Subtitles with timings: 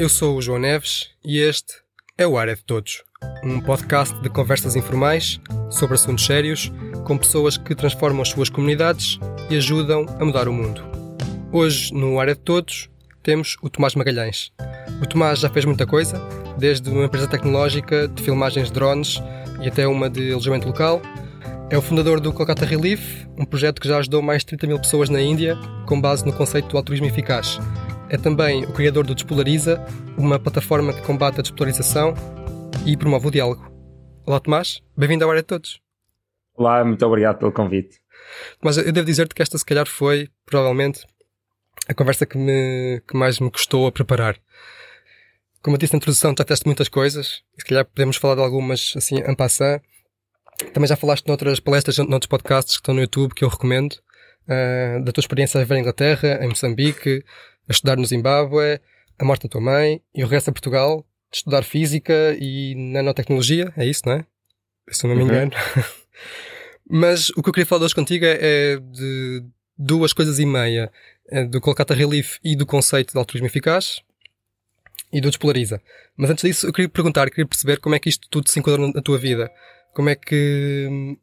[0.00, 1.74] Eu sou o João Neves e este
[2.16, 3.04] é o Área de Todos,
[3.44, 5.38] um podcast de conversas informais
[5.68, 6.72] sobre assuntos sérios
[7.04, 9.18] com pessoas que transformam as suas comunidades
[9.50, 10.80] e ajudam a mudar o mundo.
[11.52, 12.88] Hoje, no Área de Todos,
[13.22, 14.50] temos o Tomás Magalhães.
[15.02, 16.18] O Tomás já fez muita coisa,
[16.56, 19.20] desde uma empresa tecnológica de filmagens de drones
[19.60, 21.02] e até uma de alojamento local.
[21.70, 24.80] É o fundador do Kolkata Relief, um projeto que já ajudou mais de 30 mil
[24.80, 25.56] pessoas na Índia,
[25.86, 27.58] com base no conceito do altruísmo eficaz.
[28.08, 29.80] É também o criador do Despolariza,
[30.18, 32.12] uma plataforma que combate a despolarização
[32.84, 33.70] e promove o diálogo.
[34.26, 34.82] Olá, Tomás.
[34.96, 35.80] Bem-vindo à Área de Todos.
[36.56, 38.00] Olá, muito obrigado pelo convite.
[38.60, 41.06] Mas eu devo dizer-te que esta, se calhar, foi, provavelmente,
[41.86, 44.36] a conversa que, me, que mais me custou a preparar.
[45.62, 47.44] Como eu disse na introdução, já teste muitas coisas.
[47.56, 49.80] Se calhar podemos falar de algumas, assim, en passant.
[50.72, 53.94] Também já falaste noutras palestras, noutros podcasts que estão no YouTube, que eu recomendo.
[54.46, 57.24] Uh, da tua experiência a viver em Inglaterra, em Moçambique,
[57.68, 58.80] a estudar no Zimbábue,
[59.16, 63.72] a morte da tua mãe e o regresso a Portugal, de estudar física e nanotecnologia,
[63.76, 64.26] é isso, não é?
[64.90, 65.28] Se não me uhum.
[65.28, 65.52] engano.
[66.90, 69.44] Mas o que eu queria falar hoje contigo é de
[69.78, 70.90] duas coisas e meia,
[71.30, 74.00] é do Kolkata Relief e do conceito de altruísmo eficaz
[75.12, 75.80] e do Despolariza.
[76.16, 78.92] Mas antes disso, eu queria perguntar, queria perceber como é que isto tudo se enquadrou
[78.92, 79.50] na tua vida.
[79.94, 81.16] Como é que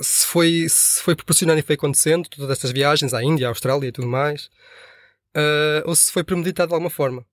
[0.00, 3.88] se foi, se foi proporcionando e foi acontecendo, todas estas viagens à Índia, à Austrália
[3.88, 4.50] e tudo mais
[5.36, 7.24] uh, ou se foi premeditado de alguma forma.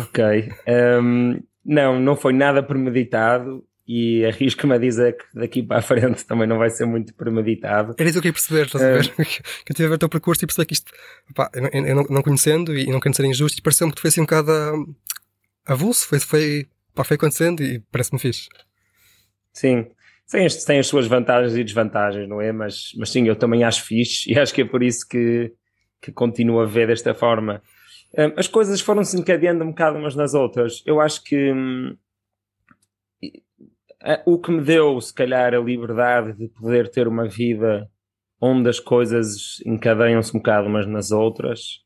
[0.00, 0.52] Ok.
[1.02, 6.24] Um, não, não foi nada premeditado e arrisco-me a dizer que daqui para a frente
[6.24, 7.94] também não vai ser muito premeditado.
[7.98, 9.14] Era isso que eu queria perceber, estás a ver?
[9.64, 10.92] que eu tive a ver o teu percurso e perceber que isto,
[11.34, 14.02] pá, eu, eu, eu não, não, conhecendo e não querendo ser injusto, pareceu-me que tu
[14.02, 14.52] foi assim um bocado
[15.66, 18.48] avulso, foi, foi, pá, foi acontecendo e parece-me fixe.
[19.54, 19.86] Sim,
[20.30, 22.52] tem as, tem as suas vantagens e desvantagens, não é?
[22.52, 25.52] Mas, mas sim, eu também acho fixe e acho que é por isso que,
[26.02, 27.62] que continuo a ver desta forma.
[28.18, 30.82] Hum, as coisas foram se encadeando um bocado umas nas outras.
[30.84, 31.96] Eu acho que hum,
[34.26, 37.88] o que me deu, se calhar, a liberdade de poder ter uma vida
[38.40, 41.84] onde as coisas encadeiam-se um bocado umas nas outras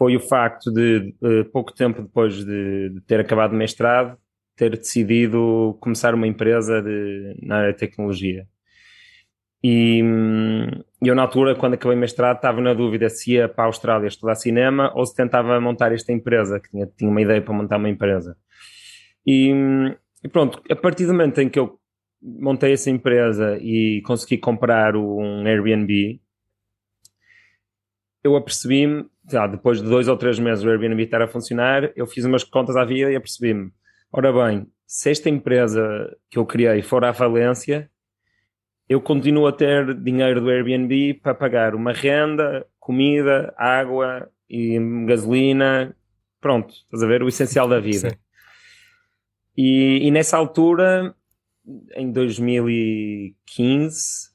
[0.00, 1.14] foi o facto de,
[1.52, 4.16] pouco tempo depois de, de, ter acabado o mestrado,
[4.60, 8.46] ter decidido começar uma empresa de, na área de tecnologia.
[9.64, 10.66] E hum,
[11.02, 14.06] eu, na altura, quando acabei o mestrado, estava na dúvida se ia para a Austrália
[14.06, 17.78] estudar cinema ou se tentava montar esta empresa, que tinha, tinha uma ideia para montar
[17.78, 18.36] uma empresa.
[19.26, 21.78] E, hum, e, pronto, a partir do momento em que eu
[22.20, 26.20] montei essa empresa e consegui comprar um Airbnb,
[28.22, 29.06] eu apercebi-me,
[29.50, 32.76] depois de dois ou três meses o Airbnb estar a funcionar, eu fiz umas contas
[32.76, 33.72] à vida e apercebi-me,
[34.12, 37.88] ora bem, se esta empresa que eu criei for à falência,
[38.88, 44.76] eu continuo a ter dinheiro do Airbnb para pagar uma renda, comida, água e
[45.06, 45.94] gasolina.
[46.40, 47.22] Pronto, estás a ver?
[47.22, 48.18] O essencial da vida.
[49.56, 51.14] E, e, nessa altura,
[51.94, 54.30] em 2015,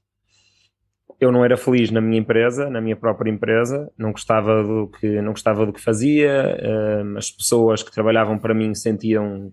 [1.20, 5.22] eu não era feliz na minha empresa, na minha própria empresa, não gostava do que,
[5.22, 6.58] não gostava do que fazia,
[7.04, 9.52] um, as pessoas que trabalhavam para mim sentiam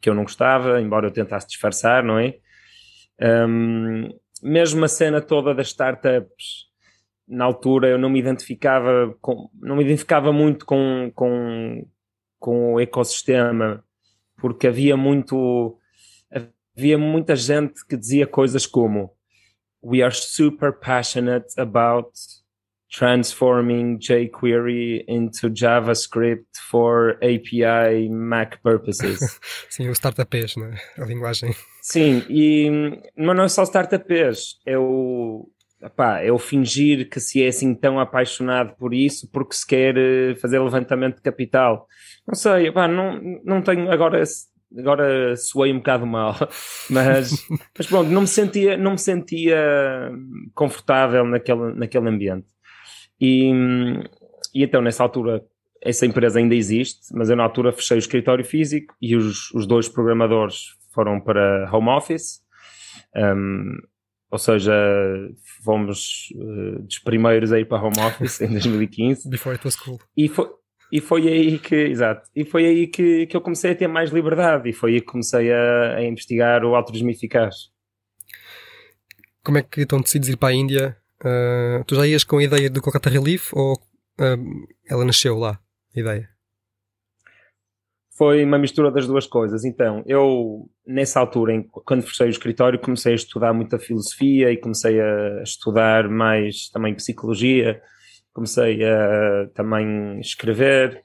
[0.00, 2.38] que eu não gostava, embora eu tentasse disfarçar, não é?
[3.20, 4.08] Um,
[4.42, 6.70] mesmo a cena toda das startups,
[7.28, 11.86] na altura eu não me identificava com, não me identificava muito com, com,
[12.38, 13.84] com o ecossistema,
[14.38, 15.78] porque havia muito
[16.74, 19.14] havia muita gente que dizia coisas como
[19.82, 22.10] We are super passionate about
[22.90, 29.38] transforming jQuery into JavaScript for API Mac purposes.
[29.70, 30.76] Sim, o startupês, né?
[30.98, 31.54] a linguagem.
[31.82, 32.68] Sim, e,
[33.16, 35.48] mas não é só startupês, é o,
[35.80, 39.96] epá, é o fingir que se é assim tão apaixonado por isso porque se quer
[39.96, 41.86] eh, fazer levantamento de capital.
[42.26, 44.22] Não sei, epá, não, não tenho agora
[44.78, 46.36] agora soei um bocado mal,
[46.90, 47.32] mas,
[47.76, 50.12] mas pronto, não me sentia, não me sentia
[50.54, 52.46] confortável naquele, naquele ambiente.
[53.20, 53.50] E,
[54.54, 55.44] e então, nessa altura,
[55.82, 59.66] essa empresa ainda existe, mas eu na altura fechei o escritório físico e os, os
[59.66, 62.40] dois programadores foram para home office.
[63.16, 63.76] Um,
[64.30, 64.72] ou seja,
[65.64, 69.28] fomos uh, dos primeiros a ir para home office em 2015.
[69.28, 69.98] Before it was cool.
[70.16, 70.48] E foi,
[70.92, 74.10] e foi aí que, exato, e foi aí que, que eu comecei a ter mais
[74.10, 77.70] liberdade e foi aí que comecei a, a investigar o altruísmo eficaz.
[79.44, 82.44] Como é que estão decididos ir para a Índia Uh, tu já ias com a
[82.44, 85.60] ideia do Kolkata Relief ou uh, ela nasceu lá,
[85.94, 86.28] a ideia?
[88.16, 89.64] Foi uma mistura das duas coisas.
[89.64, 94.58] Então, eu, nessa altura, em, quando fechei o escritório, comecei a estudar muita filosofia e
[94.58, 97.80] comecei a estudar mais também psicologia,
[98.32, 101.02] comecei a também escrever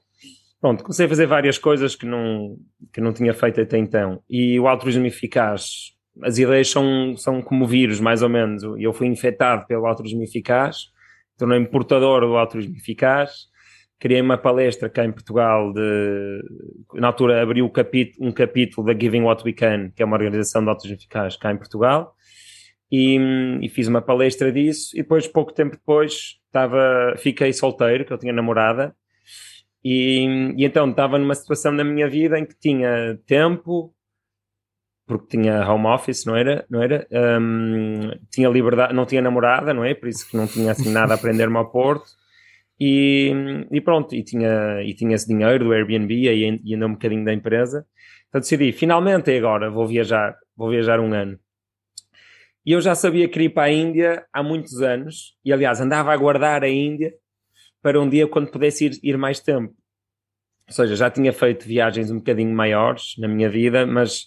[0.60, 2.56] pronto, comecei a fazer várias coisas que não,
[2.92, 4.22] que não tinha feito até então.
[4.28, 5.92] E o altruísmo eficaz,
[6.22, 8.62] as ideias são, são como vírus, mais ou menos.
[8.78, 10.86] Eu fui infectado pelo altruísmo eficaz,
[11.36, 13.54] tornei-me portador do altruísmo eficaz.
[13.98, 16.42] Criei uma palestra cá em Portugal de,
[16.94, 20.16] na altura abri um capítulo, um capítulo da Giving What We Can, que é uma
[20.16, 22.14] organização de altruísmo eficaz cá em Portugal.
[22.92, 23.18] E,
[23.62, 28.18] e, fiz uma palestra disso e depois, pouco tempo depois, estava, fiquei solteiro, que eu
[28.18, 28.94] tinha namorada,
[29.88, 33.94] e, e, então estava numa situação na minha vida em que tinha tempo,
[35.06, 36.66] porque tinha home office, não era?
[36.68, 37.06] Não era?
[37.40, 39.94] Um, tinha liberdade, não tinha namorada, não é?
[39.94, 42.06] Por isso que não tinha assim nada a aprender-me ao Porto.
[42.78, 43.32] E,
[43.70, 47.24] e, pronto, e tinha, e tinha esse dinheiro do Airbnb e, e ainda um bocadinho
[47.24, 47.86] da empresa.
[48.28, 51.38] Então decidi, finalmente é agora, vou viajar, vou viajar um ano.
[52.66, 56.12] E eu já sabia que ir para a Índia há muitos anos, e aliás andava
[56.12, 57.14] a guardar a Índia
[57.80, 59.72] para um dia quando pudesse ir, ir mais tempo.
[60.68, 64.26] Ou seja, já tinha feito viagens um bocadinho maiores na minha vida, mas,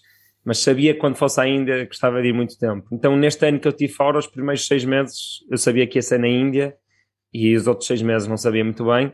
[0.50, 2.88] mas sabia que quando fosse à Índia gostava de ir muito tempo.
[2.92, 6.01] Então, neste ano que eu tive fora, os primeiros seis meses, eu sabia que ia
[6.01, 6.75] ser na Índia
[7.31, 9.13] e os outros seis meses não sabia muito bem.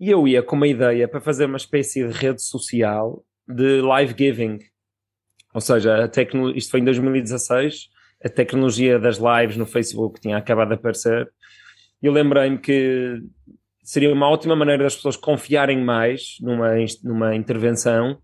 [0.00, 4.12] E eu ia com uma ideia para fazer uma espécie de rede social de live
[4.18, 4.58] giving.
[5.54, 6.50] Ou seja, a tecno...
[6.50, 7.88] isto foi em 2016,
[8.24, 11.30] a tecnologia das lives no Facebook tinha acabado de aparecer
[12.02, 13.20] eu lembrei-me que
[13.82, 16.70] seria uma ótima maneira das pessoas confiarem mais numa,
[17.04, 18.18] numa intervenção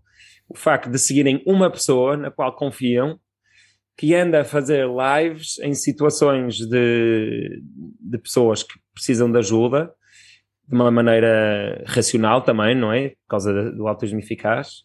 [0.49, 3.19] o facto de seguirem uma pessoa na qual confiam
[3.97, 7.61] que anda a fazer lives em situações de,
[7.99, 9.91] de pessoas que precisam de ajuda
[10.67, 13.09] de uma maneira racional também, não é?
[13.09, 14.83] Por causa do autismo eficaz.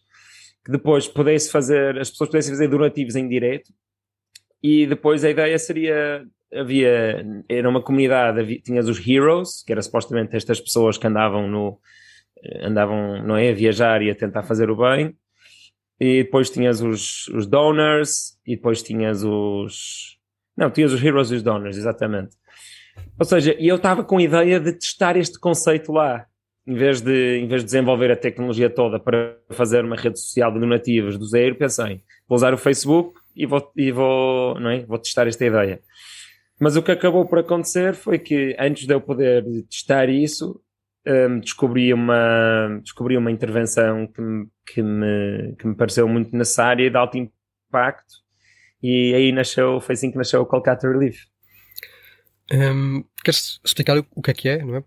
[0.65, 3.71] Que depois pudesse fazer, as pessoas pudessem fazer donativos em direto
[4.63, 6.25] e depois a ideia seria
[6.55, 11.49] havia, era uma comunidade, havia, tinhas os heroes, que era supostamente estas pessoas que andavam
[11.49, 11.81] no,
[12.63, 15.17] andavam, não é, a viajar e a tentar fazer o bem,
[16.01, 20.19] e depois tinhas os, os donors, e depois tinhas os,
[20.57, 22.37] não, tinhas os heroes e os donors, exatamente.
[23.19, 26.27] Ou seja, eu estava com a ideia de testar este conceito lá,
[26.67, 30.53] em vez de, em vez de desenvolver a tecnologia toda para fazer uma rede social
[30.53, 34.85] de donativos do zero, pensei, vou usar o Facebook e vou, e vou, não é?
[34.85, 35.81] vou testar esta ideia.
[36.61, 40.61] Mas o que acabou por acontecer foi que antes de eu poder testar isso,
[41.07, 46.87] um, descobri, uma, descobri uma intervenção que me, que, me, que me pareceu muito necessária
[46.87, 48.23] e de alto impacto,
[48.83, 51.27] e aí nasceu, foi assim que nasceu o Kolkata Relief.
[52.53, 54.85] Um, queres explicar o que é que é, não é?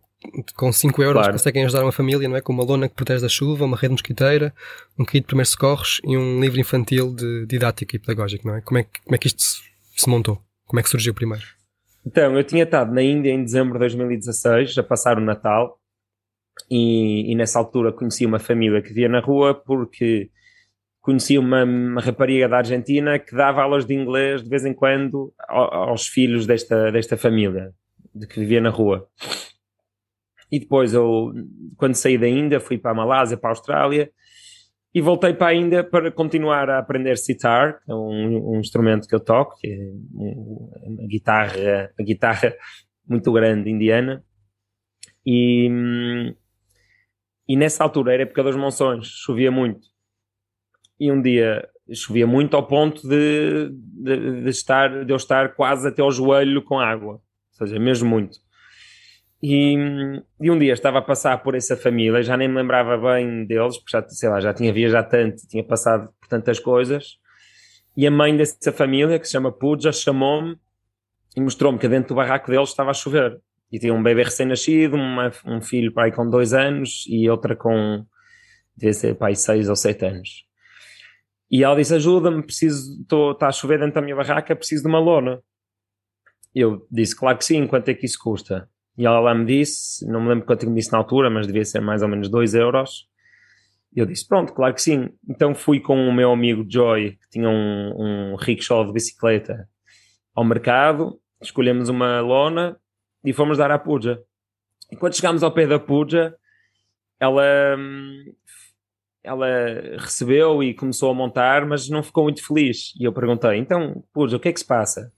[0.56, 1.33] Com 5 euros claro.
[1.33, 2.41] conseguem ajudar uma família, não é?
[2.41, 4.53] Com uma lona que protege da chuva, uma rede mosquiteira,
[4.97, 8.62] um kit de primeiros socorros e um livro infantil de didática e pedagógico, não é?
[8.62, 9.62] Como é que, como é que isto se,
[9.95, 10.41] se montou?
[10.65, 11.45] Como é que surgiu primeiro?
[12.06, 15.79] Então, eu tinha estado na Índia em dezembro de 2016, a passar o Natal,
[16.69, 20.30] e, e nessa altura conheci uma família que via na rua porque
[21.02, 25.31] conheci uma, uma, rapariga da Argentina que dava aulas de inglês de vez em quando
[25.48, 27.72] aos filhos desta, desta família,
[28.13, 29.07] de que vivia na rua.
[30.52, 31.31] E depois eu,
[31.78, 34.10] quando saí da Índia, fui para a Malásia, para a Austrália,
[34.96, 39.13] e voltei para a Índia para continuar a aprender sitar, é um, um instrumento que
[39.13, 42.56] eu toco, que é uma guitarra, uma guitarra
[43.08, 44.24] muito grande indiana.
[45.25, 45.70] E,
[47.48, 49.88] e nessa altura era época dos monções, chovia muito.
[51.00, 55.88] E um dia chovia muito ao ponto de, de, de, estar, de eu estar quase
[55.88, 57.22] até ao joelho com água, ou
[57.52, 58.40] seja, mesmo muito.
[59.44, 59.75] E,
[60.42, 63.78] e, um dia estava a passar por essa família, já nem me lembrava bem deles,
[63.78, 67.20] porque já, sei lá, já tinha viajado tanto, tinha passado por tantas coisas.
[67.96, 70.58] E a mãe dessa família, que se chama Puja, chamou-me
[71.36, 73.40] e mostrou-me que dentro do barraco deles estava a chover.
[73.75, 74.96] E tinha um bebê recém-nascido,
[75.46, 78.05] um filho pai com dois anos e outra com,
[78.74, 80.46] devia ser pai seis ou sete anos.
[81.51, 83.01] E ela disse: Ajuda-me, preciso,
[83.34, 85.41] está a chover dentro da minha barraca, preciso de uma lona.
[86.53, 88.70] Eu disse: Claro que sim, quanto é que isso custa?
[88.98, 91.65] E ela lá me disse, não me lembro quanto me disse na altura, mas devia
[91.65, 93.10] ser mais ou menos 2 euros.
[93.94, 95.10] E eu disse, pronto, claro que sim.
[95.27, 99.67] Então fui com o meu amigo Joy, que tinha um, um rickshaw de bicicleta,
[100.34, 102.77] ao mercado, escolhemos uma lona
[103.25, 104.22] e fomos dar à Puja.
[104.91, 106.36] E quando chegámos ao pé da Puja,
[107.20, 107.44] ela,
[109.24, 109.48] ela
[109.98, 112.94] recebeu e começou a montar, mas não ficou muito feliz.
[113.00, 115.12] E eu perguntei, então, Puja, o que é que se passa?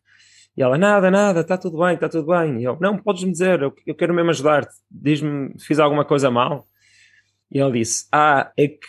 [0.55, 2.61] E ela, nada, nada, está tudo bem, está tudo bem.
[2.61, 4.73] E eu, não, podes-me dizer, eu, eu quero mesmo ajudar-te.
[4.89, 6.67] Diz-me, fiz alguma coisa mal?
[7.51, 8.87] E ela disse, ah, é que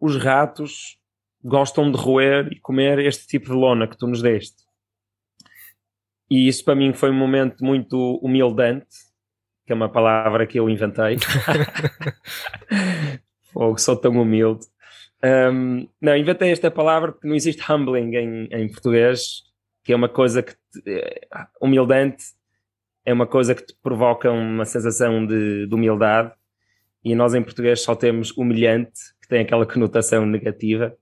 [0.00, 0.98] os ratos
[1.42, 4.63] gostam de roer e comer este tipo de lona que tu nos deste.
[6.30, 8.86] E isso para mim foi um momento muito humildante,
[9.66, 11.16] que é uma palavra que eu inventei.
[13.52, 14.66] Fogo, sou tão humilde.
[15.24, 19.42] Um, não, inventei esta palavra porque não existe humbling em, em português,
[19.82, 20.52] que é uma coisa que.
[20.52, 21.26] Te, eh,
[21.60, 22.24] humildante
[23.06, 26.32] é uma coisa que te provoca uma sensação de, de humildade,
[27.04, 30.96] e nós em português só temos humilhante, que tem aquela conotação negativa.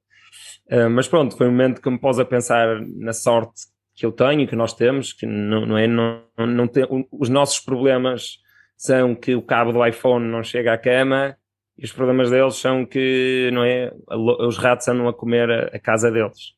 [0.66, 3.62] Uh, mas pronto, foi um momento que me pôs a pensar na sorte
[3.94, 5.86] que eu tenho, que nós temos, que não, não é.
[5.86, 8.38] Não, não tem, os nossos problemas
[8.76, 11.36] são que o cabo do iPhone não chega à cama
[11.78, 15.78] e os problemas deles são que, não é, os ratos andam a comer a, a
[15.78, 16.54] casa deles.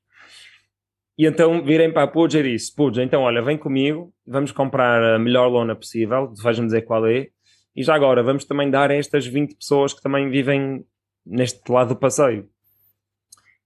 [1.16, 5.14] E então virem para a Puja e disse, Puja, então olha, vem comigo, vamos comprar
[5.14, 7.28] a melhor lona possível, vais-me dizer qual é,
[7.76, 10.84] e já agora vamos também dar a estas 20 pessoas que também vivem
[11.24, 12.48] neste lado do passeio.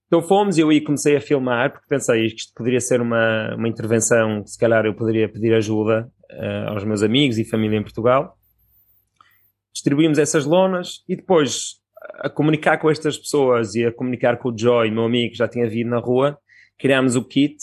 [0.09, 3.67] Então fomos eu aí comecei a filmar, porque pensei que isto poderia ser uma, uma
[3.69, 8.35] intervenção, se calhar eu poderia pedir ajuda uh, aos meus amigos e família em Portugal.
[9.71, 11.75] Distribuímos essas lonas e depois
[12.21, 15.47] a comunicar com estas pessoas e a comunicar com o Joy, meu amigo que já
[15.47, 16.39] tinha vindo na rua,
[16.79, 17.57] criámos o kit,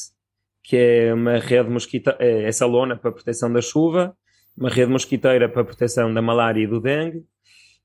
[0.63, 4.17] que é uma rede mosquiteira, é essa lona para proteção da chuva,
[4.57, 7.25] uma rede mosquiteira para proteção da malária e do dengue,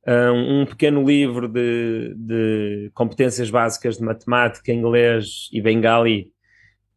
[0.08, 6.31] um pequeno livro de, de competências básicas de matemática, inglês e bengali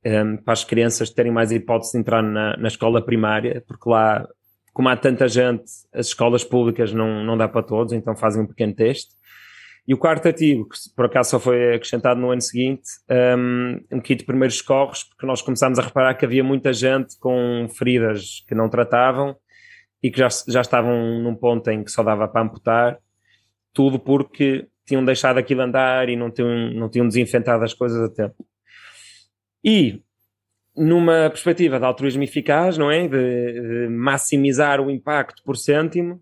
[0.04, 4.26] um, para as crianças terem mais hipótese de entrar na, na escola primária, porque lá
[4.75, 8.46] como há tanta gente, as escolas públicas não, não dá para todos, então fazem um
[8.46, 9.14] pequeno teste.
[9.87, 12.82] E o quarto artigo, que por acaso só foi acrescentado no ano seguinte,
[13.38, 17.16] um, um kit de primeiros socorros, porque nós começámos a reparar que havia muita gente
[17.20, 19.37] com feridas que não tratavam
[20.04, 22.99] e que já, já estavam num ponto em que só dava para amputar,
[23.73, 28.14] tudo porque tinham deixado aquilo andar e não tinham, não tinham desinfetado as coisas a
[28.14, 28.46] tempo.
[29.64, 30.02] E
[30.76, 33.08] numa perspectiva de altruísmo eficaz, não é?
[33.08, 36.20] De, de maximizar o impacto por cêntimo,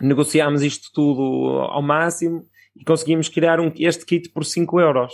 [0.00, 5.12] negociámos isto tudo ao máximo e conseguimos criar um, este kit por 5 euros.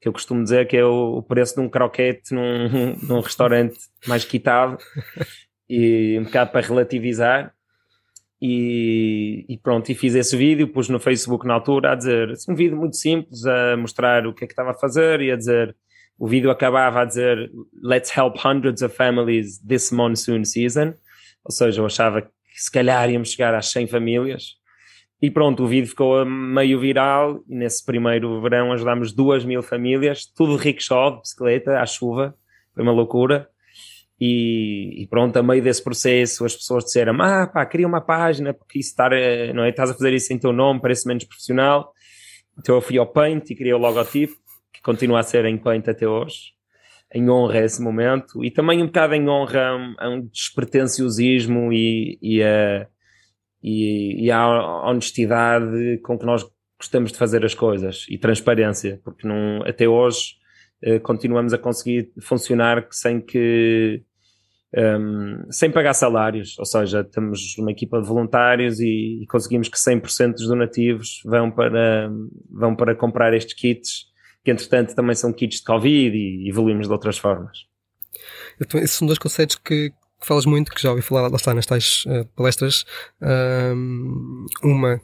[0.00, 4.24] Que eu costumo dizer que é o, preço de um croquete num, num restaurante mais
[4.24, 4.76] quitado
[5.74, 7.54] e um bocado para relativizar.
[8.40, 12.52] E, e, pronto, e fiz esse vídeo, pus no Facebook na altura a dizer, assim,
[12.52, 15.36] um vídeo muito simples, a mostrar o que é que estava a fazer e a
[15.36, 15.74] dizer
[16.18, 17.50] o vídeo acabava a dizer
[17.82, 20.92] Let's help hundreds of families this monsoon season.
[21.42, 24.56] Ou seja, eu achava que se calhar íamos chegar às 100 famílias.
[25.22, 30.26] E pronto, o vídeo ficou meio viral e nesse primeiro verão ajudámos duas mil famílias,
[30.26, 32.34] tudo rickshaw, de bicicleta, à chuva.
[32.74, 33.48] Foi uma loucura.
[34.24, 38.54] E, e, pronto, a meio desse processo as pessoas disseram ah pá, cria uma página
[38.54, 41.24] porque isso estar, eh, não é, estás a fazer isso em teu nome, parece menos
[41.24, 41.92] profissional.
[42.56, 44.34] Então eu fui ao Paint e criei o logotipo
[44.72, 46.52] que continua a ser em Paint até hoje,
[47.12, 52.16] em honra a esse momento, e também um bocado em honra a um, despretensiosismo e,
[52.22, 52.86] e, a,
[53.60, 56.48] e, e a honestidade com que nós
[56.78, 60.36] gostamos de fazer as coisas, e transparência, porque não, até hoje
[60.80, 64.04] eh, continuamos a conseguir funcionar sem que
[64.76, 69.76] um, sem pagar salários, ou seja, temos uma equipa de voluntários e, e conseguimos que
[69.76, 72.10] 100% dos donativos vão para,
[72.50, 74.12] vão para comprar estes kits
[74.44, 77.66] que entretanto também são kits de Covid e evoluímos de outras formas.
[78.60, 81.54] Então, esses são dois conceitos que, que falas muito, que já ouvi falar, lá está,
[81.54, 82.84] nas tais uh, palestras.
[83.20, 85.00] Um, uma,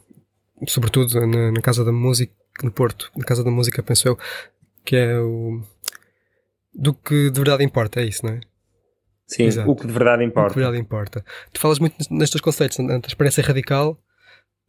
[0.67, 2.33] sobretudo na, na, Casa da Música,
[2.63, 4.19] no Porto, na Casa da Música, penso eu,
[4.85, 5.63] que é o.
[6.75, 8.41] Do que de verdade importa, é isso, não é?
[9.29, 9.71] Sim, Exato.
[9.71, 10.53] o que de verdade importa.
[10.53, 11.25] O que de verdade importa.
[11.53, 14.03] Tu falas muito nestes conceitos, na transparência radical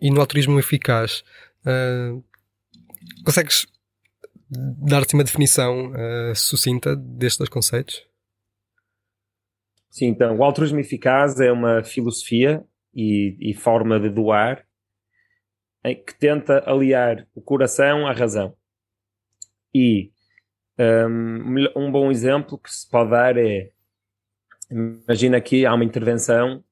[0.01, 1.23] e no altruísmo eficaz.
[1.65, 2.21] Uh,
[3.23, 3.65] consegues
[4.49, 8.05] dar-te uma definição uh, sucinta destes dois conceitos?
[9.89, 12.63] Sim, então, o altruísmo eficaz é uma filosofia
[12.93, 14.65] e, e forma de doar
[16.05, 18.53] que tenta aliar o coração à razão.
[19.73, 20.11] E
[20.77, 23.71] um, um bom exemplo que se pode dar é
[24.69, 26.63] imagina que há uma intervenção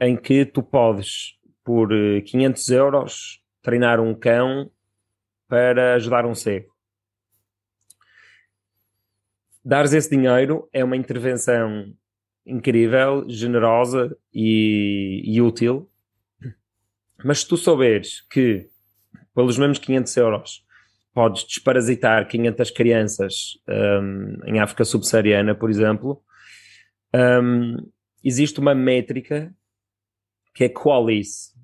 [0.00, 1.90] em que tu podes, por
[2.24, 4.70] 500 eh, euros, treinar um cão
[5.48, 6.72] para ajudar um cego
[9.64, 11.92] dares esse dinheiro é uma intervenção
[12.44, 15.88] incrível, generosa e, e, útil.
[17.24, 18.68] Mas se tu souberes que
[19.34, 20.66] pelos mesmos 500 euros
[21.14, 23.34] podes desparasitar 500 crianças
[23.68, 26.20] um, em África subsaariana, por exemplo,
[27.14, 27.76] um,
[28.22, 29.54] existe uma métrica
[30.54, 31.54] que é QALYS,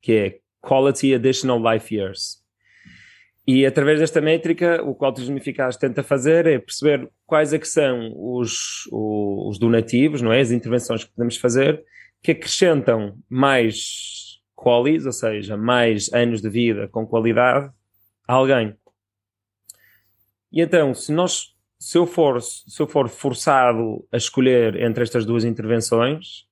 [0.00, 2.42] que é Quality Additional Life Years.
[3.46, 7.58] E através desta métrica, o que o Altruísmo Eficaz tenta fazer é perceber quais é
[7.58, 10.40] que são os, os donativos, não é?
[10.40, 11.82] as intervenções que podemos fazer,
[12.22, 17.70] que acrescentam mais qualis, ou seja, mais anos de vida com qualidade
[18.26, 18.76] a alguém.
[20.52, 25.24] E então, se nós se eu for se eu for forçado a escolher entre estas
[25.24, 26.46] duas intervenções,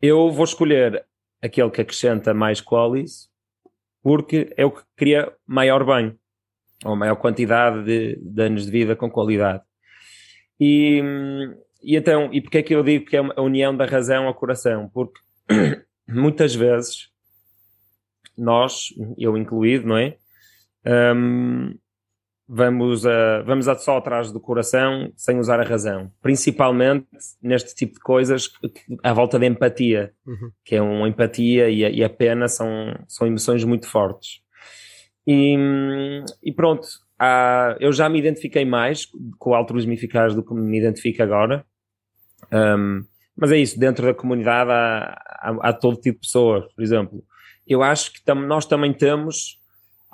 [0.00, 1.04] eu vou escolher
[1.40, 3.28] aquele que acrescenta mais qualis,
[4.02, 6.18] porque é o que cria maior bem,
[6.84, 9.62] ou maior quantidade de, de anos de vida com qualidade.
[10.58, 11.02] E,
[11.82, 14.34] e então, e porque é que eu digo que é a união da razão ao
[14.34, 14.90] coração?
[14.92, 15.20] Porque
[16.08, 17.10] muitas vezes
[18.36, 18.88] nós,
[19.18, 20.16] eu incluído, não é?
[20.86, 21.74] Um,
[22.48, 26.10] vamos, a, vamos a só atrás do coração sem usar a razão.
[26.22, 27.06] Principalmente
[27.42, 28.50] neste tipo de coisas
[29.02, 30.50] à volta da empatia, uhum.
[30.64, 32.68] que é uma empatia e a, e a, pena são,
[33.08, 34.40] são emoções muito fortes.
[35.26, 35.56] E,
[36.42, 36.86] e pronto,
[37.18, 39.06] há, eu já me identifiquei mais
[39.38, 41.64] com o altruísmo eficaz do que me identifico agora.
[42.52, 43.02] Um,
[43.36, 47.24] mas é isso, dentro da comunidade há, há, há, todo tipo de pessoas, por exemplo.
[47.66, 49.58] Eu acho que tam, nós também temos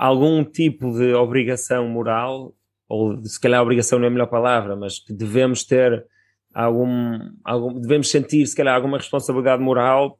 [0.00, 2.56] algum tipo de obrigação moral,
[2.88, 6.06] ou se calhar obrigação não é a melhor palavra, mas que devemos ter
[6.54, 10.18] algum, algum devemos sentir se calhar alguma responsabilidade moral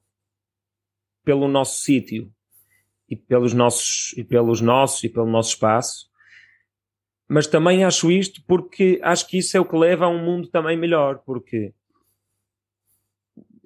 [1.24, 2.30] pelo nosso sítio
[3.08, 6.10] e pelos nossos e pelos nossos e pelo nosso espaço.
[7.26, 10.48] Mas também acho isto porque acho que isso é o que leva a um mundo
[10.48, 11.72] também melhor, porque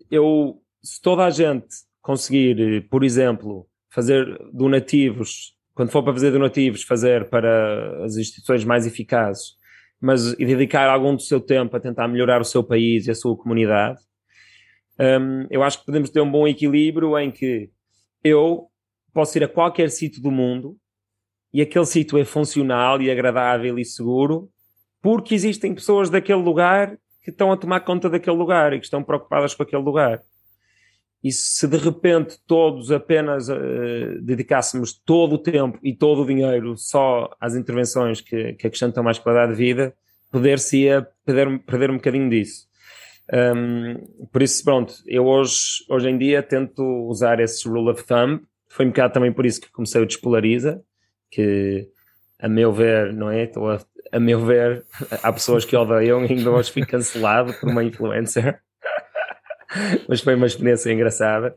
[0.08, 1.66] eu se toda a gente
[2.00, 8.86] conseguir, por exemplo, fazer donativos quando for para fazer donativos, fazer para as instituições mais
[8.86, 9.56] eficazes,
[10.00, 13.14] mas e dedicar algum do seu tempo a tentar melhorar o seu país e a
[13.14, 14.00] sua comunidade,
[14.98, 17.68] um, eu acho que podemos ter um bom equilíbrio em que
[18.22, 18.68] eu
[19.12, 20.76] posso ir a qualquer sítio do mundo
[21.52, 24.48] e aquele sítio é funcional e agradável e seguro
[25.02, 29.02] porque existem pessoas daquele lugar que estão a tomar conta daquele lugar e que estão
[29.02, 30.22] preocupadas com aquele lugar.
[31.24, 36.76] E se de repente todos apenas uh, dedicássemos todo o tempo e todo o dinheiro
[36.76, 39.94] só às intervenções que, que acrescentam mais qualidade de vida,
[40.30, 42.66] poder-se-ia perder, perder um bocadinho disso.
[43.32, 48.42] Um, por isso, pronto, eu hoje, hoje em dia tento usar esse rule of thumb.
[48.68, 50.82] Foi um bocado também por isso que comecei o Despolariza,
[51.30, 51.88] que
[52.38, 53.44] a meu ver, não é?
[53.44, 53.80] Estou a,
[54.12, 54.84] a meu ver,
[55.22, 58.60] há pessoas que odeiam e ainda hoje fui cancelado por uma influencer.
[60.08, 61.56] mas foi uma experiência engraçada.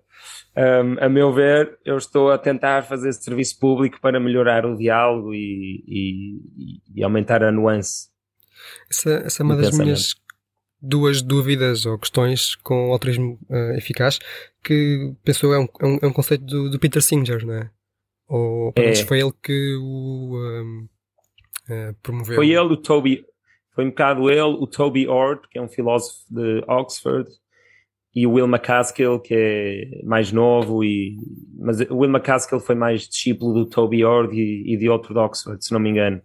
[0.55, 4.75] Um, a meu ver, eu estou a tentar fazer esse serviço público para melhorar o
[4.75, 8.09] diálogo e, e, e aumentar a nuance.
[8.89, 10.15] Essa, essa é uma das minhas
[10.81, 14.19] duas dúvidas ou questões com o altruísmo uh, eficaz,
[14.63, 17.71] que penso é um, é um, é um conceito do, do, Peter Singer, não é?
[18.27, 19.05] Ou pelo menos é.
[19.05, 20.89] foi ele que o um, uh,
[21.69, 22.35] eh, promoveu.
[22.35, 23.25] Foi ele, o Toby,
[23.73, 27.29] foi um bocado ele, o Toby Ord, que é um filósofo de Oxford,
[28.17, 31.17] e o Will McCaskill, que é mais novo, e,
[31.59, 35.19] mas o Will McCaskill foi mais discípulo do Toby Ord e, e de outro de
[35.19, 36.19] Oxford, se não me engano.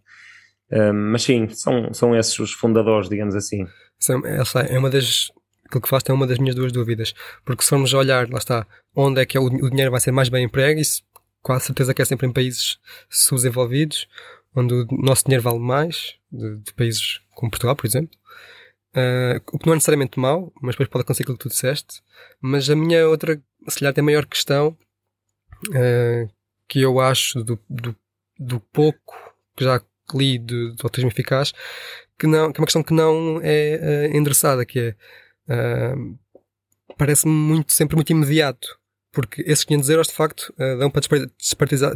[0.73, 3.67] Um, mas sim, são, são esses os fundadores, digamos assim.
[4.25, 5.31] Essa é uma das.
[5.67, 7.13] Aquilo que faz é uma das minhas duas dúvidas.
[7.45, 10.13] Porque se formos olhar, lá está, onde é que é o, o dinheiro vai ser
[10.13, 11.03] mais bem emprego, isso
[11.43, 12.79] quase certeza que é sempre em países
[13.11, 14.09] subdesenvolvidos,
[14.57, 18.17] onde o nosso dinheiro vale mais, de, de países como Portugal, por exemplo.
[18.95, 22.03] Uh, o que não é necessariamente mau, mas depois pode acontecer aquilo que tu disseste.
[22.41, 24.77] Mas a minha outra, se calhar, tem maior questão
[25.69, 26.31] uh,
[26.69, 27.97] que eu acho do, do,
[28.39, 29.15] do, pouco
[29.57, 29.81] que já
[30.15, 31.53] li do, autismo eficaz,
[32.19, 34.97] que, não, que é uma questão que não é uh, endereçada, que é
[36.97, 38.79] parece-me muito, sempre muito imediato
[39.13, 41.03] porque esses 500 euros de facto uh, dão para
[41.39, 41.95] desparatizar,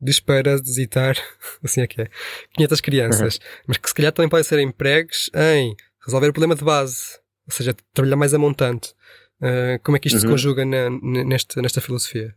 [0.00, 1.16] desparasitar,
[1.64, 2.08] assim é que é,
[2.54, 3.64] 500 crianças, uhum.
[3.68, 7.52] mas que se calhar também podem ser empregos em resolver o problema de base, ou
[7.52, 8.92] seja, trabalhar mais a montante.
[9.40, 10.20] Uh, como é que isto uhum.
[10.20, 10.90] se conjuga na,
[11.24, 12.34] nesta, nesta filosofia?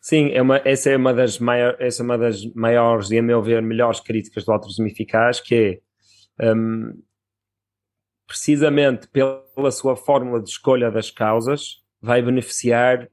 [0.00, 3.22] Sim, é uma, essa, é uma das maior, essa é uma das maiores e, a
[3.22, 5.80] meu ver, melhores críticas do altruísmo eficaz, que
[6.38, 6.92] é um,
[8.26, 13.08] precisamente pela sua fórmula de escolha das causas, vai beneficiar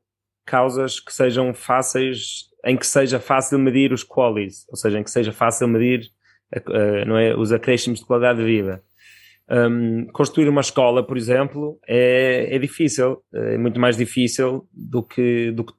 [0.46, 5.12] causas que sejam fáceis, em que seja fácil medir os qualis, ou seja, em que
[5.12, 6.02] seja fácil medir
[6.56, 8.84] uh, não é, os acréscimos de qualidade de vida.
[9.50, 15.52] Um, construir uma escola, por exemplo, é, é difícil, é muito mais difícil do que,
[15.52, 15.74] do que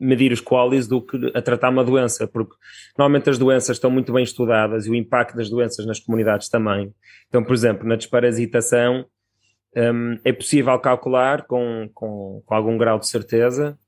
[0.00, 2.54] medir os qualis do que a tratar uma doença, porque
[2.98, 6.92] normalmente as doenças estão muito bem estudadas e o impacto das doenças nas comunidades também.
[7.28, 9.06] Então, por exemplo, na desparasitação,
[9.76, 13.78] um, é possível calcular com, com, com, algum grau de certeza,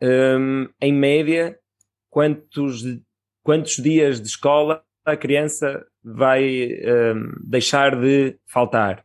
[0.00, 1.58] um, em média,
[2.08, 2.82] quantos,
[3.42, 6.68] quantos dias de escola a criança vai
[7.14, 9.04] um, deixar de faltar.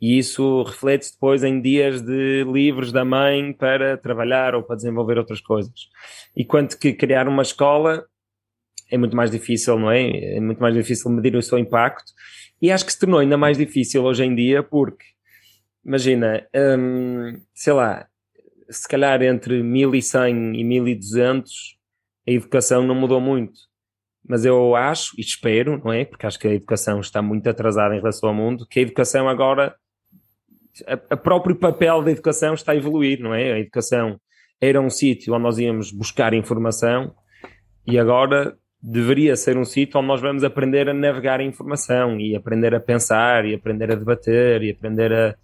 [0.00, 5.18] e isso reflete-se depois em dias de livros da mãe para trabalhar ou para desenvolver
[5.18, 5.88] outras coisas.
[6.36, 8.04] E quanto que criar uma escola
[8.90, 10.36] é muito mais difícil, não é?
[10.36, 12.12] É muito mais difícil medir o seu impacto.
[12.62, 15.04] E acho que se tornou ainda mais difícil hoje em dia porque,
[15.84, 16.46] imagina,
[16.78, 18.06] hum, sei lá,
[18.70, 21.76] se calhar entre 1100 e 1200
[22.26, 23.58] a educação não mudou muito.
[24.24, 26.04] Mas eu acho e espero, não é?
[26.04, 29.28] Porque acho que a educação está muito atrasada em relação ao mundo, que a educação
[29.28, 29.74] agora,
[31.10, 33.54] o próprio papel da educação está a evoluir, não é?
[33.54, 34.20] A educação
[34.60, 37.12] era um sítio onde nós íamos buscar informação
[37.84, 42.34] e agora deveria ser um sítio onde nós vamos aprender a navegar a informação e
[42.34, 45.36] aprender a pensar e aprender a debater e aprender a,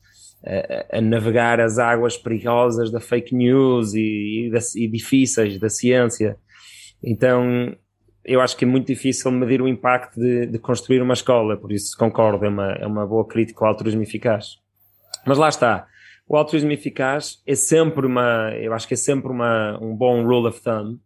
[0.44, 5.68] a, a navegar as águas perigosas da fake news e, e, da, e difíceis da
[5.68, 6.36] ciência.
[7.00, 7.76] Então,
[8.24, 11.70] eu acho que é muito difícil medir o impacto de, de construir uma escola, por
[11.70, 14.58] isso concordo, é uma, é uma boa crítica ao altruísmo eficaz.
[15.24, 15.86] Mas lá está,
[16.28, 20.48] o altruísmo eficaz é sempre uma, eu acho que é sempre uma, um bom rule
[20.48, 20.98] of thumb,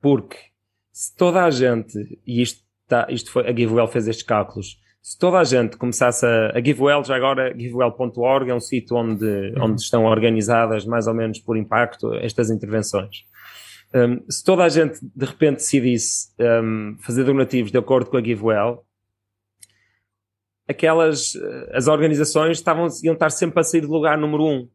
[0.00, 0.51] porque
[0.92, 5.18] se toda a gente, e isto, tá, isto foi, a GiveWell fez estes cálculos, se
[5.18, 9.64] toda a gente começasse a, a GiveWell, já agora, givewell.org é um sítio onde, uhum.
[9.64, 13.24] onde estão organizadas mais ou menos por impacto estas intervenções.
[13.94, 18.22] Um, se toda a gente de repente decidisse um, fazer donativos de acordo com a
[18.22, 18.84] GiveWell,
[20.68, 24.68] aquelas, eh, as organizações estavam, iam estar sempre a sair do lugar número um.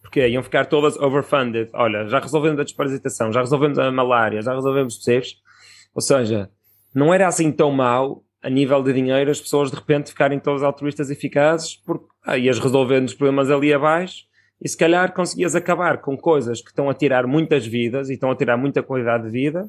[0.00, 1.70] Porque iam ficar todas overfunded.
[1.72, 5.41] Olha, já resolvemos a desparasitação, já resolvemos a malária, já resolvemos percebes?
[5.94, 6.50] Ou seja,
[6.94, 10.62] não era assim tão mal a nível de dinheiro as pessoas de repente ficarem todas
[10.62, 14.24] altruístas eficazes porque ah, ias resolvendo os problemas ali abaixo
[14.60, 18.30] e se calhar conseguias acabar com coisas que estão a tirar muitas vidas e estão
[18.30, 19.68] a tirar muita qualidade de vida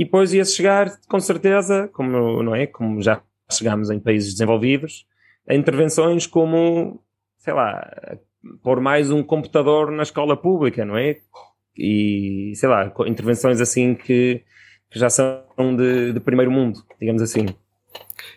[0.00, 5.06] e depois ias chegar com certeza, como não é, como já chegamos em países desenvolvidos,
[5.46, 7.02] a intervenções como,
[7.36, 8.18] sei lá,
[8.62, 11.18] pôr mais um computador na escola pública, não é?
[11.76, 14.42] E, sei lá, intervenções assim que,
[14.90, 15.44] que já são
[15.76, 17.46] de, de, primeiro mundo, digamos assim.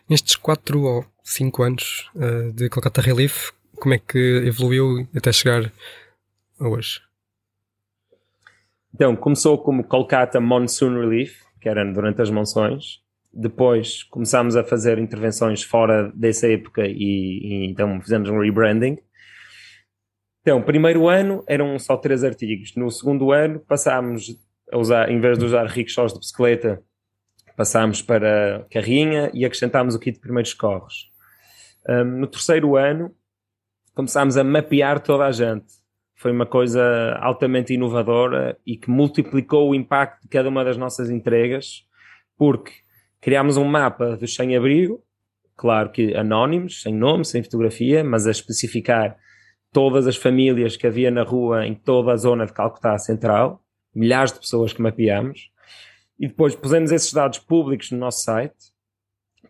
[0.07, 5.71] Nestes 4 ou 5 anos uh, de Calcutta Relief, como é que evoluiu até chegar
[6.59, 7.01] a hoje?
[8.93, 13.01] Então, começou como Kolkata Monsoon Relief, que era durante as monções.
[13.33, 18.99] Depois começámos a fazer intervenções fora dessa época e, e então fizemos um rebranding.
[20.41, 22.75] Então, primeiro ano eram só três artigos.
[22.75, 24.37] No segundo ano passámos
[24.71, 26.81] usar, em vez de usar rickshaws de bicicleta,
[27.55, 31.11] passámos para carrinha e acrescentámos o kit de primeiros corros.
[31.87, 33.13] Um, no terceiro ano
[33.93, 35.65] começámos a mapear toda a gente.
[36.15, 41.09] Foi uma coisa altamente inovadora e que multiplicou o impacto de cada uma das nossas
[41.09, 41.85] entregas,
[42.37, 42.71] porque
[43.21, 45.03] criámos um mapa dos sem-abrigo,
[45.55, 49.17] claro que anónimos, sem nome, sem fotografia, mas a especificar
[49.71, 53.62] todas as famílias que havia na rua em toda a zona de Calcutá Central,
[53.95, 55.51] milhares de pessoas que mapeámos,
[56.19, 58.73] e depois pusemos esses dados públicos no nosso site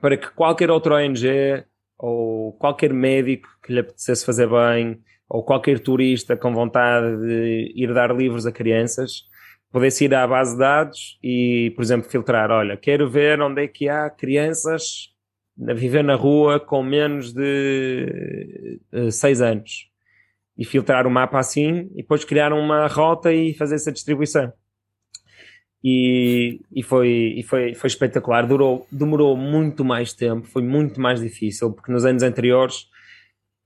[0.01, 1.63] para que qualquer outra ONG
[1.97, 7.93] ou qualquer médico que lhe apetecesse fazer bem, ou qualquer turista com vontade de ir
[7.93, 9.23] dar livros a crianças,
[9.71, 13.67] pudesse ir à base de dados e, por exemplo, filtrar: olha, quero ver onde é
[13.67, 15.09] que há crianças
[15.67, 18.79] a viver na rua com menos de
[19.09, 19.92] 6 uh, anos.
[20.57, 24.53] E filtrar o mapa assim, e depois criar uma rota e fazer essa distribuição
[25.83, 28.47] e, e, foi, e foi, foi espetacular.
[28.47, 32.87] Durou, demorou muito mais tempo, foi muito mais difícil, porque nos anos anteriores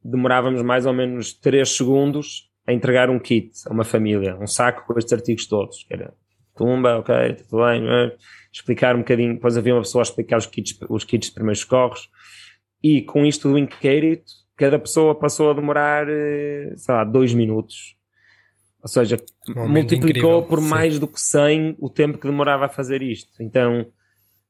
[0.03, 4.85] demorávamos mais ou menos 3 segundos a entregar um kit a uma família, um saco
[4.87, 5.85] com estes artigos todos.
[5.89, 6.11] Era
[6.55, 8.15] tumba, ok, tudo bem, é?
[8.51, 11.59] explicar um bocadinho, depois havia uma pessoa a explicar os kits, os kits de primeiros
[11.59, 12.09] socorros,
[12.81, 17.97] e com isto do inquérito, cada pessoa passou a demorar, eh, sei lá, dois minutos
[18.81, 19.17] ou seja,
[19.49, 20.43] um multiplicou incrível.
[20.43, 20.99] por mais Sim.
[21.01, 23.31] do que 100 o tempo que demorava a fazer isto.
[23.41, 23.85] Então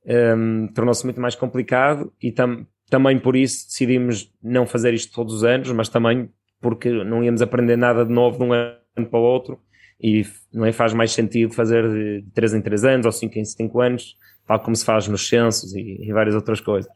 [0.05, 5.33] um, tornou-se muito mais complicado e tam, também por isso decidimos não fazer isto todos
[5.33, 6.29] os anos, mas também
[6.61, 8.77] porque não íamos aprender nada de novo de um ano
[9.09, 9.59] para o outro
[9.99, 13.43] e não é, faz mais sentido fazer de 3 em 3 anos ou 5 em
[13.45, 14.15] 5 anos,
[14.45, 16.93] tal como se faz nos censos e, e várias outras coisas.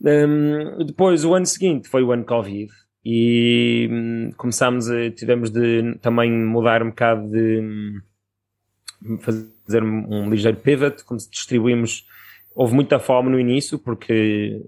[0.00, 2.72] Um, depois, o ano seguinte foi o ano Covid
[3.04, 10.30] e hum, começámos a, tivemos de também mudar um bocado de hum, fazer um, um
[10.30, 12.06] ligeiro pivot, como se distribuímos,
[12.54, 14.60] houve muita fome no início, porque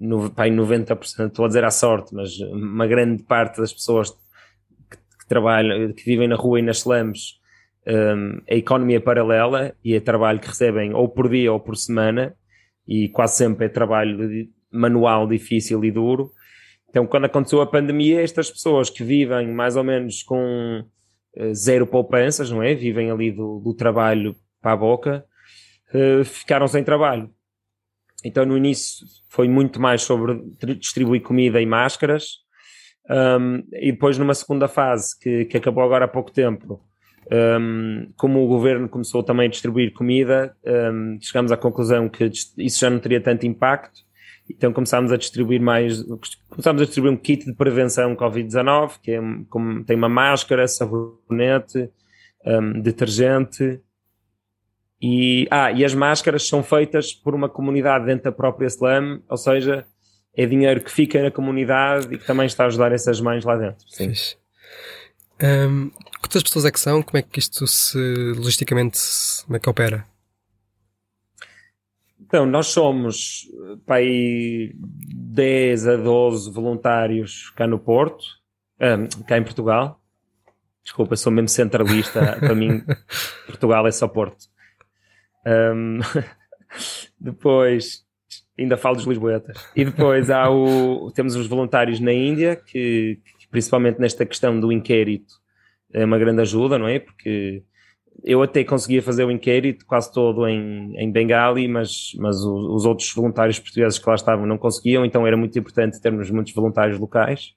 [0.00, 4.96] no, pá, 90%, estou a dizer à sorte, mas uma grande parte das pessoas que,
[4.96, 7.40] que trabalham, que vivem na rua e nas slums,
[7.86, 11.76] um, a economia é paralela e é trabalho que recebem ou por dia ou por
[11.76, 12.34] semana,
[12.86, 16.32] e quase sempre é trabalho manual difícil e duro,
[16.94, 20.84] Então, quando aconteceu a pandemia, estas pessoas que vivem mais ou menos com
[21.36, 22.72] uh, zero poupanças, não é?
[22.72, 25.24] Vivem ali do, do trabalho para a boca,
[25.92, 27.28] uh, ficaram sem trabalho.
[28.24, 30.40] Então, no início, foi muito mais sobre
[30.78, 32.44] distribuir comida e máscaras.
[33.10, 36.80] Um, e depois, numa segunda fase, que, que acabou agora há pouco tempo,
[37.60, 42.24] um, como o governo começou também a distribuir comida, um, chegamos à conclusão que
[42.56, 44.03] isso já não teria tanto impacto,
[44.50, 46.02] então começámos a distribuir mais,
[46.48, 51.90] começámos a distribuir um kit de prevenção Covid-19, que é, como, tem uma máscara, sabonete,
[52.44, 53.80] um, detergente,
[55.00, 59.36] e, ah, e as máscaras são feitas por uma comunidade dentro da própria Slam, ou
[59.36, 59.86] seja,
[60.36, 63.56] é dinheiro que fica na comunidade e que também está a ajudar essas mães lá
[63.56, 63.84] dentro.
[63.88, 64.12] Sim.
[65.42, 67.02] Um, quantas pessoas é que são?
[67.02, 67.98] Como é que isto se
[68.36, 68.98] logisticamente
[69.44, 70.06] como é que opera?
[72.34, 73.48] Então, nós somos
[73.86, 78.24] para aí 10 a 12 voluntários cá no Porto,
[78.80, 80.00] um, cá em Portugal.
[80.82, 82.34] Desculpa, sou mesmo centralista.
[82.42, 82.82] para mim,
[83.46, 84.46] Portugal é só Porto.
[85.46, 86.00] Um,
[87.20, 88.04] depois,
[88.58, 89.70] ainda falo dos Lisboetas.
[89.76, 94.72] E depois há o, temos os voluntários na Índia, que, que principalmente nesta questão do
[94.72, 95.34] inquérito
[95.92, 96.98] é uma grande ajuda, não é?
[96.98, 97.62] Porque
[98.22, 102.86] eu até conseguia fazer o inquérito quase todo em, em Bengali, mas, mas os, os
[102.86, 106.98] outros voluntários portugueses que lá estavam não conseguiam, então era muito importante termos muitos voluntários
[106.98, 107.52] locais.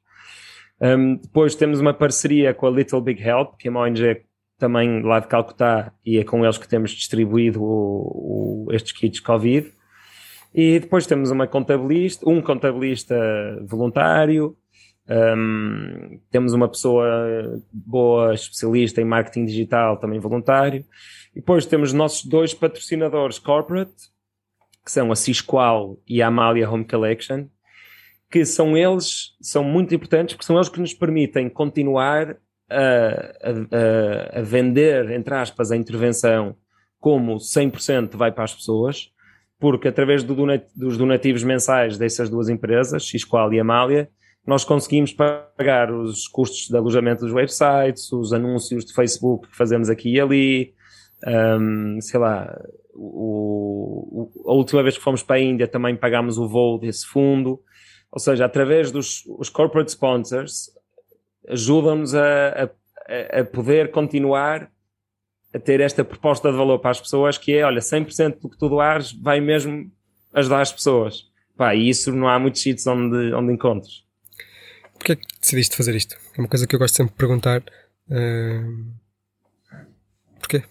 [0.82, 4.24] Um, depois temos uma parceria com a Little Big Help, que é uma ONG
[4.58, 9.20] também lá de Calcutá, e é com eles que temos distribuído o, o, estes kits
[9.20, 9.72] Covid.
[10.54, 13.16] E depois temos uma contabilista, um contabilista
[13.66, 14.56] voluntário,
[15.10, 20.84] um, temos uma pessoa boa, especialista em marketing digital, também voluntário.
[21.34, 23.96] E depois temos nossos dois patrocinadores corporate,
[24.84, 27.48] que são a Cisqual e a Amália Home Collection,
[28.30, 32.38] que são eles, são muito importantes, porque são eles que nos permitem continuar
[32.70, 32.80] a,
[34.36, 36.56] a, a vender, entre aspas, a intervenção
[37.00, 39.12] como 100% vai para as pessoas,
[39.60, 44.10] porque através do donat dos donativos mensais dessas duas empresas, Xqual e Amália,
[44.48, 49.90] nós conseguimos pagar os custos de alojamento dos websites, os anúncios de Facebook que fazemos
[49.90, 50.74] aqui e ali,
[51.60, 52.58] um, sei lá,
[52.96, 57.06] o, o, a última vez que fomos para a Índia também pagámos o voo desse
[57.06, 57.62] fundo,
[58.10, 60.72] ou seja, através dos os corporate sponsors,
[61.50, 64.72] ajudam-nos a, a, a, poder continuar
[65.54, 68.58] a ter esta proposta de valor para as pessoas que é, olha, 100% do que
[68.58, 69.92] tu doares vai mesmo
[70.34, 71.26] ajudar as pessoas.
[71.58, 74.07] Pá, e isso não há muitos sítios onde, onde encontros.
[74.98, 76.16] Porquê é que decidiste fazer isto?
[76.36, 77.64] É uma coisa que eu gosto sempre de perguntar.
[78.10, 78.92] Uh...
[80.40, 80.64] Porquê?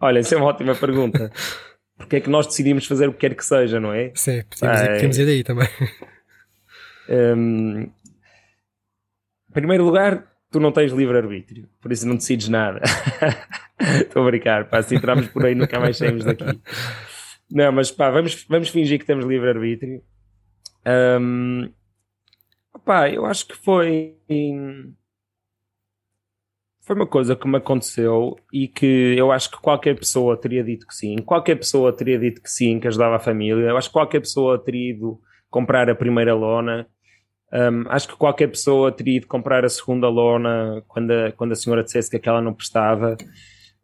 [0.00, 1.30] Olha, isso é uma ótima pergunta.
[1.96, 4.12] Porquê é que nós decidimos fazer o que quer que seja, não é?
[4.14, 5.68] Sim, podemos, ir, podemos ir daí também.
[7.08, 7.90] Um,
[9.52, 12.80] primeiro lugar, tu não tens livre-arbítrio, por isso não decides nada.
[14.00, 16.44] Estou a brincar, pá, se entrarmos por aí nunca mais saímos daqui.
[17.50, 20.02] Não, mas pá, vamos, vamos fingir que temos livre-arbítrio.
[21.20, 21.70] Um,
[22.86, 24.16] pá, eu acho que foi.
[26.80, 30.86] Foi uma coisa que me aconteceu e que eu acho que qualquer pessoa teria dito
[30.86, 31.16] que sim.
[31.18, 33.68] Qualquer pessoa teria dito que sim, que ajudava a família.
[33.68, 35.20] Eu acho que qualquer pessoa teria ido
[35.50, 36.88] comprar a primeira lona
[37.52, 41.56] um, acho que qualquer pessoa teria ido comprar a segunda lona quando a, quando a
[41.56, 43.16] senhora dissesse que aquela não prestava.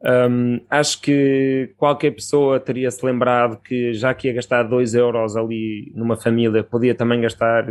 [0.05, 5.37] Um, acho que qualquer pessoa teria se lembrado que já que ia gastar 2 euros
[5.37, 7.67] ali numa família, podia também gastar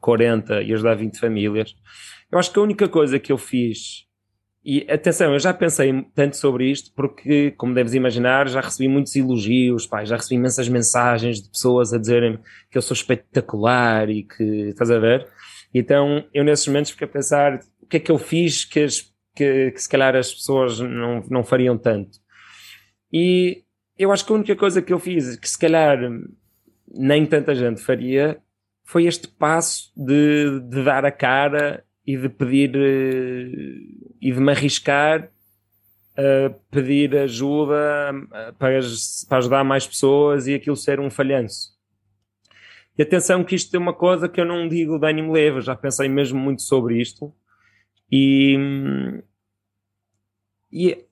[0.00, 1.74] 40 eh, e ajudar 20 famílias.
[2.30, 4.06] Eu acho que a única coisa que eu fiz
[4.64, 9.16] e atenção, eu já pensei tanto sobre isto porque, como deves imaginar, já recebi muitos
[9.16, 12.38] elogios, pá, já recebi imensas mensagens de pessoas a dizerem
[12.70, 15.26] que eu sou espetacular e que estás a ver.
[15.74, 19.11] Então eu nesses momentos fiquei a pensar o que é que eu fiz que, as,
[19.34, 22.18] que, que se calhar as pessoas não, não fariam tanto.
[23.12, 23.64] E
[23.98, 25.98] eu acho que a única coisa que eu fiz que se calhar
[26.88, 28.38] nem tanta gente faria
[28.84, 34.50] foi este passo de, de dar a cara e de pedir uh, e de me
[34.50, 35.30] arriscar
[36.16, 38.12] a pedir ajuda
[38.58, 38.80] para,
[39.28, 41.72] para ajudar mais pessoas e aquilo ser um falhanço.
[42.98, 45.74] E atenção que isto é uma coisa que eu não digo de ânimo leve, já
[45.74, 47.34] pensei mesmo muito sobre isto
[48.12, 48.58] e,
[50.70, 51.06] e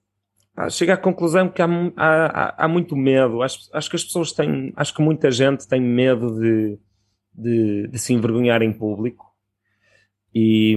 [0.70, 3.42] chego à conclusão que há, há, há muito medo.
[3.42, 6.78] Acho, acho, que as pessoas têm, acho que muita gente tem medo de,
[7.32, 9.30] de, de se envergonhar em público
[10.34, 10.76] e,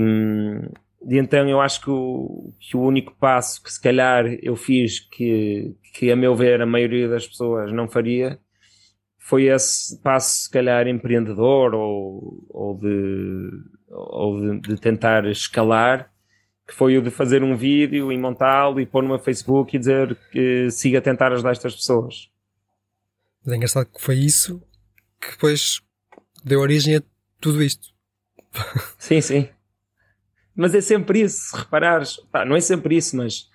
[1.07, 4.99] e então eu acho que o, que o único passo que se calhar eu fiz
[4.99, 8.39] que, que a meu ver a maioria das pessoas não faria
[9.23, 13.49] foi esse passo, se calhar, empreendedor ou, ou, de,
[13.89, 16.11] ou de, de tentar escalar,
[16.73, 19.79] que foi o de fazer um vídeo e montá-lo e pôr no meu Facebook e
[19.79, 22.31] dizer que siga a tentar ajudar estas pessoas.
[23.45, 24.59] Mas é engraçado que foi isso
[25.21, 25.81] que depois
[26.43, 27.03] deu origem a
[27.39, 27.93] tudo isto.
[28.97, 29.49] Sim, sim.
[30.55, 33.49] Mas é sempre isso, se reparares, pá, não é sempre isso, mas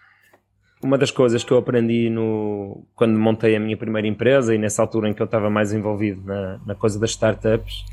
[0.83, 4.83] uma das coisas que eu aprendi no, quando montei a minha primeira empresa e nessa
[4.83, 7.85] altura em que eu estava mais envolvido na, na coisa das startups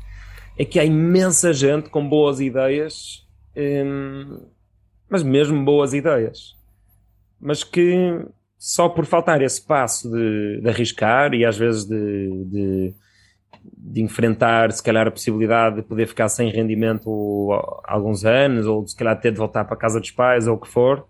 [0.58, 3.24] é que há imensa gente com boas ideias,
[3.56, 4.40] hum,
[5.08, 6.56] mas mesmo boas ideias,
[7.40, 8.24] mas que
[8.58, 12.94] só por faltar esse passo de, de arriscar e às vezes de, de,
[13.76, 17.50] de, enfrentar, se calhar, a possibilidade de poder ficar sem rendimento
[17.84, 20.60] alguns anos ou se calhar ter de voltar para a casa dos pais ou o
[20.60, 21.06] que for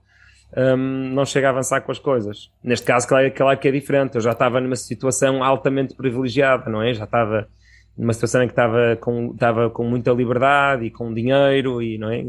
[0.56, 0.76] um,
[1.12, 2.50] não chega a avançar com as coisas.
[2.62, 4.14] Neste caso, claro, claro que é diferente.
[4.14, 6.94] Eu já estava numa situação altamente privilegiada, não é?
[6.94, 7.48] Já estava
[7.96, 12.10] numa situação em que estava com, estava com muita liberdade e com dinheiro e não
[12.10, 12.24] é?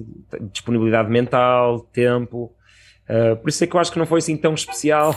[0.52, 2.54] disponibilidade mental, tempo.
[3.10, 5.16] Uh, por isso é que eu acho que não foi assim tão especial.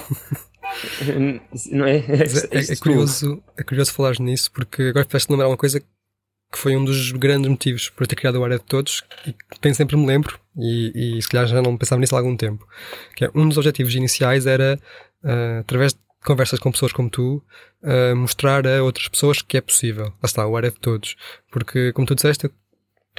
[1.72, 1.96] não é?
[1.96, 6.76] É, é, curioso, é curioso falar nisso porque agora fizeste lembrar uma coisa que foi
[6.76, 10.06] um dos grandes motivos por ter criado o Área de Todos e que sempre me
[10.06, 12.66] lembro e, e se calhar já não pensava nisso há algum tempo.
[13.14, 14.78] Que é, um dos objetivos iniciais era,
[15.24, 17.42] uh, através de conversas com pessoas como tu,
[17.82, 20.06] uh, mostrar a outras pessoas que é possível.
[20.06, 21.16] Lá está, o Área de Todos.
[21.50, 22.52] Porque, como tu disseste, eu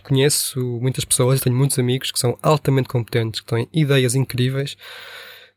[0.04, 4.78] conheço muitas pessoas, tenho muitos amigos que são altamente competentes, que têm ideias incríveis,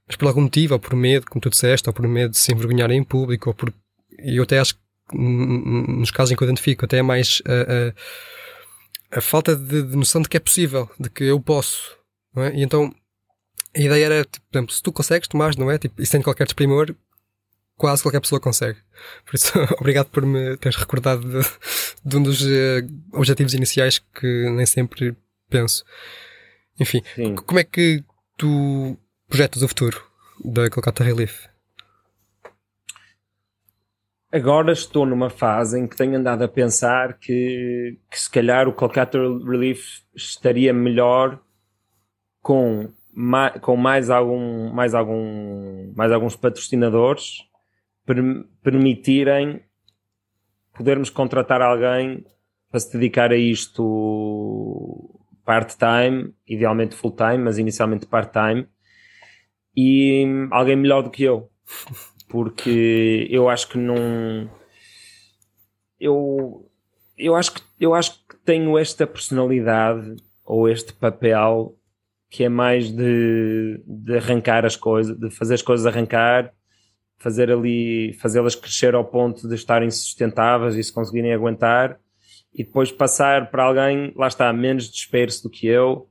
[0.06, 2.52] mas por algum motivo, ou por medo, como tu disseste, ou por medo de se
[2.52, 3.72] envergonharem em público, ou por.
[4.18, 4.80] E eu até acho que
[5.16, 7.42] nos casos em que eu identifico, até é mais
[9.12, 11.96] a, a, falta de, de, noção de que é possível, de que eu posso.
[12.36, 12.54] É?
[12.54, 12.94] E então
[13.76, 15.78] a ideia era, tipo, por exemplo, se tu consegues, tu mais, não é?
[15.78, 16.94] Tipo, e sem qualquer desprimor,
[17.76, 18.78] quase qualquer pessoa consegue.
[19.24, 21.46] Por isso, obrigado por me teres recordado de,
[22.04, 25.16] de um dos uh, objetivos iniciais que nem sempre
[25.48, 25.84] penso.
[26.78, 27.34] Enfim, Sim.
[27.34, 28.02] como é que
[28.36, 28.96] tu
[29.28, 30.02] projetas o futuro
[30.44, 31.46] da Calcutta Relief?
[34.34, 38.72] Agora estou numa fase em que tenho andado a pensar que, que se calhar o
[38.72, 41.40] Kolkata Relief estaria melhor
[42.42, 47.44] com, ma, com mais, algum, mais, algum, mais alguns patrocinadores
[48.04, 48.16] per,
[48.62, 49.62] permitirem
[50.76, 52.24] podermos contratar alguém
[52.70, 58.66] para se dedicar a isto part-time, idealmente full-time, mas inicialmente part-time,
[59.76, 61.50] e alguém melhor do que eu
[62.28, 64.50] porque eu acho que não.
[66.00, 66.68] Eu,
[67.16, 71.76] eu, acho que, eu acho que tenho esta personalidade ou este papel
[72.28, 76.52] que é mais de, de arrancar as coisas, de fazer as coisas arrancar,
[77.24, 81.98] fazer ali, fazê-las crescer ao ponto de estarem sustentáveis e se conseguirem aguentar,
[82.54, 86.06] e depois passar para alguém, lá está, menos disperso do que eu,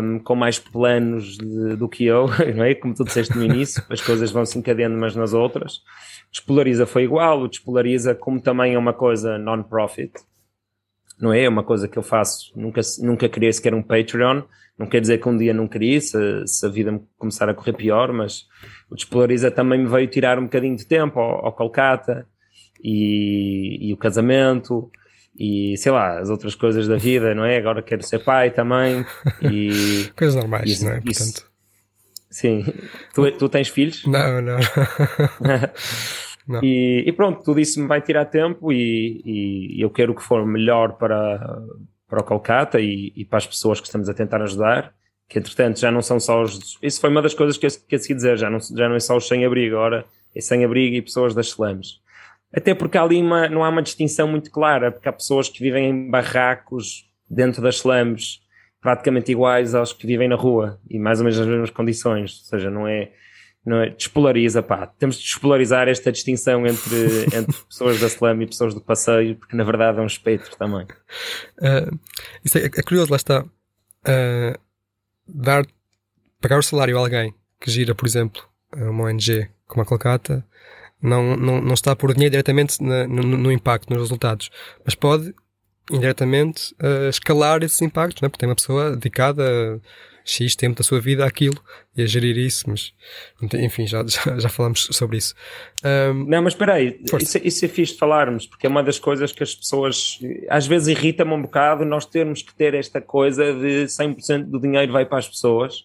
[0.00, 2.72] um, com mais planos de, do que eu, não é?
[2.76, 5.80] Como tu disseste no início, as coisas vão se encadeando umas nas outras.
[6.30, 10.12] Despolariza foi igual, o Despolariza, como também é uma coisa non-profit,
[11.20, 11.42] não é?
[11.42, 14.42] É uma coisa que eu faço, nunca, nunca queria sequer um Patreon,
[14.78, 17.54] não quer dizer que um dia não queria, se, se a vida me começar a
[17.54, 18.46] correr pior, mas
[18.88, 22.26] o Despolariza também me veio tirar um bocadinho de tempo ao, ao Kolkata
[22.82, 24.90] e, e o casamento
[25.38, 27.56] e sei lá, as outras coisas da vida, não é?
[27.56, 29.04] Agora quero ser pai também
[29.42, 31.02] e coisas normais, isso, não é?
[31.04, 31.48] Isso, Portanto...
[32.30, 32.64] Sim,
[33.14, 34.04] tu, tu tens filhos?
[34.04, 34.58] Não, não.
[36.46, 36.62] não.
[36.62, 40.46] E, e, pronto, tudo isso me vai tirar tempo e, e, eu quero que for
[40.46, 41.62] melhor para,
[42.08, 44.94] para o Kolkata e, e, para as pessoas que estamos a tentar ajudar,
[45.28, 46.78] que entretanto já não são só os.
[46.82, 48.96] Isso foi uma das coisas que eu, que eu segui dizer, já não, já não
[48.96, 52.00] é só os sem-abrigo, agora é sem-abrigo e pessoas das slams.
[52.52, 55.90] Até porque ali uma, não há uma distinção muito clara, porque há pessoas que vivem
[55.90, 58.40] em barracos dentro das slums
[58.80, 62.40] praticamente iguais aos que vivem na rua e mais ou menos nas mesmas condições.
[62.40, 63.12] Ou seja, não é,
[63.64, 64.86] não é despolariza, pá.
[64.86, 69.56] Temos de despolarizar esta distinção entre, entre pessoas da slum e pessoas do passeio, porque
[69.56, 70.86] na verdade é um espectro também.
[71.58, 71.98] Uh,
[72.44, 73.42] isso é, é, curioso, lá está.
[73.42, 74.58] Uh,
[75.26, 75.66] dar,
[76.40, 78.42] pagar o salário a alguém que gira, por exemplo,
[78.72, 80.44] uma ONG como a Colcata
[81.00, 84.50] não, não, não está por dinheiro diretamente na, no, no, impacto, nos resultados,
[84.84, 85.34] mas pode
[85.90, 88.28] indiretamente uh, escalar esses impactos, né?
[88.28, 89.80] porque tem uma pessoa dedicada
[90.30, 91.60] X tempo da sua vida àquilo
[91.96, 92.92] e a gerir isso, mas
[93.54, 95.34] enfim, já, já, já falamos sobre isso.
[95.84, 98.82] Um, não, mas espera aí, isso, é, isso é fixe de falarmos, porque é uma
[98.82, 100.18] das coisas que as pessoas
[100.48, 104.92] às vezes irrita-me um bocado nós termos que ter esta coisa de 100% do dinheiro
[104.92, 105.84] vai para as pessoas,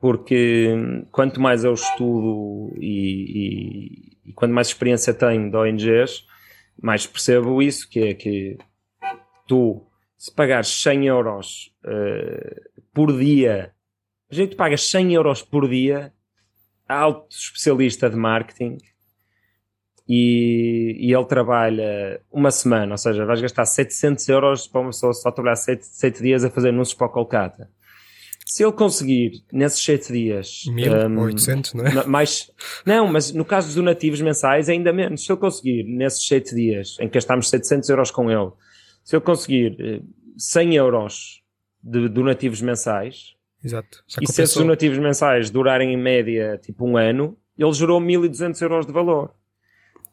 [0.00, 0.68] porque
[1.10, 6.26] quanto mais eu estudo e, e e quanto mais experiência tenho de ONGs,
[6.80, 8.56] mas percebo isso, que é que
[9.46, 13.72] tu, se pagares 100 euros uh, por dia,
[14.34, 16.12] a gente paga 100 euros por dia
[16.88, 18.78] a alto especialista de marketing
[20.08, 25.14] e, e, ele trabalha uma semana, ou seja, vais gastar 700 euros para uma pessoa
[25.14, 27.70] só trabalhar 7, 7 dias a fazer anúncios para o Colcata.
[28.44, 30.64] Se ele conseguir, nesses 7 dias...
[30.66, 32.06] 1800, um, não é?
[32.06, 32.50] Mais,
[32.84, 35.24] não, mas no caso dos donativos mensais, ainda menos.
[35.24, 38.50] Se ele conseguir, nesses 7 dias, em que gastámos 700 euros com ele,
[39.02, 40.02] se ele conseguir
[40.36, 41.42] 100 eh, euros
[41.82, 43.33] de donativos mensais,
[43.64, 44.04] Exato.
[44.20, 48.86] e se esses donativos mensais durarem em média tipo um ano, ele gerou 1200 euros
[48.86, 49.32] de valor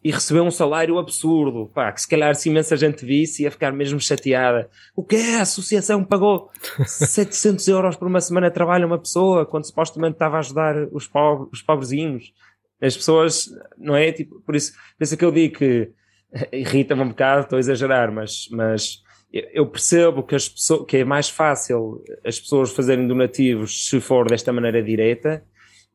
[0.03, 3.71] e recebeu um salário absurdo, pá, que se calhar se imensa gente visse ia ficar
[3.71, 4.69] mesmo chateada.
[4.95, 5.35] O que é?
[5.37, 6.49] A associação pagou
[6.85, 10.75] 700 euros por uma semana de trabalho a uma pessoa, quando supostamente estava a ajudar
[10.91, 12.33] os, pobres, os pobrezinhos.
[12.81, 13.47] As pessoas,
[13.77, 14.11] não é?
[14.11, 15.91] Tipo, por isso, por isso é que eu digo que
[16.51, 21.05] irrita-me um bocado, estou a exagerar, mas, mas eu percebo que, as pessoas, que é
[21.05, 25.43] mais fácil as pessoas fazerem donativos se for desta maneira direta,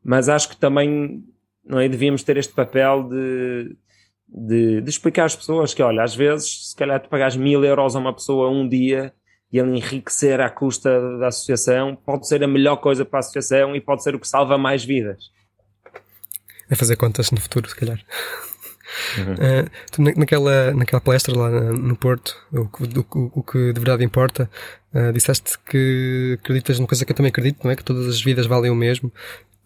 [0.02, 1.22] mas acho que também
[1.64, 3.76] não é, devíamos ter este papel de
[4.28, 7.94] de, de, explicar às pessoas que, olha, às vezes, se calhar tu pagas mil euros
[7.94, 9.12] a uma pessoa um dia
[9.52, 13.76] e ele enriquecer à custa da associação, pode ser a melhor coisa para a associação
[13.76, 15.30] e pode ser o que salva mais vidas.
[16.68, 18.02] É fazer contas no futuro, se calhar.
[19.18, 19.34] Uhum.
[19.34, 24.50] Uh, naquela, naquela palestra lá no Porto, o, o, o que de verdade importa,
[24.94, 27.76] uh, disseste que acreditas numa coisa que eu também acredito, não é?
[27.76, 29.12] Que todas as vidas valem o mesmo.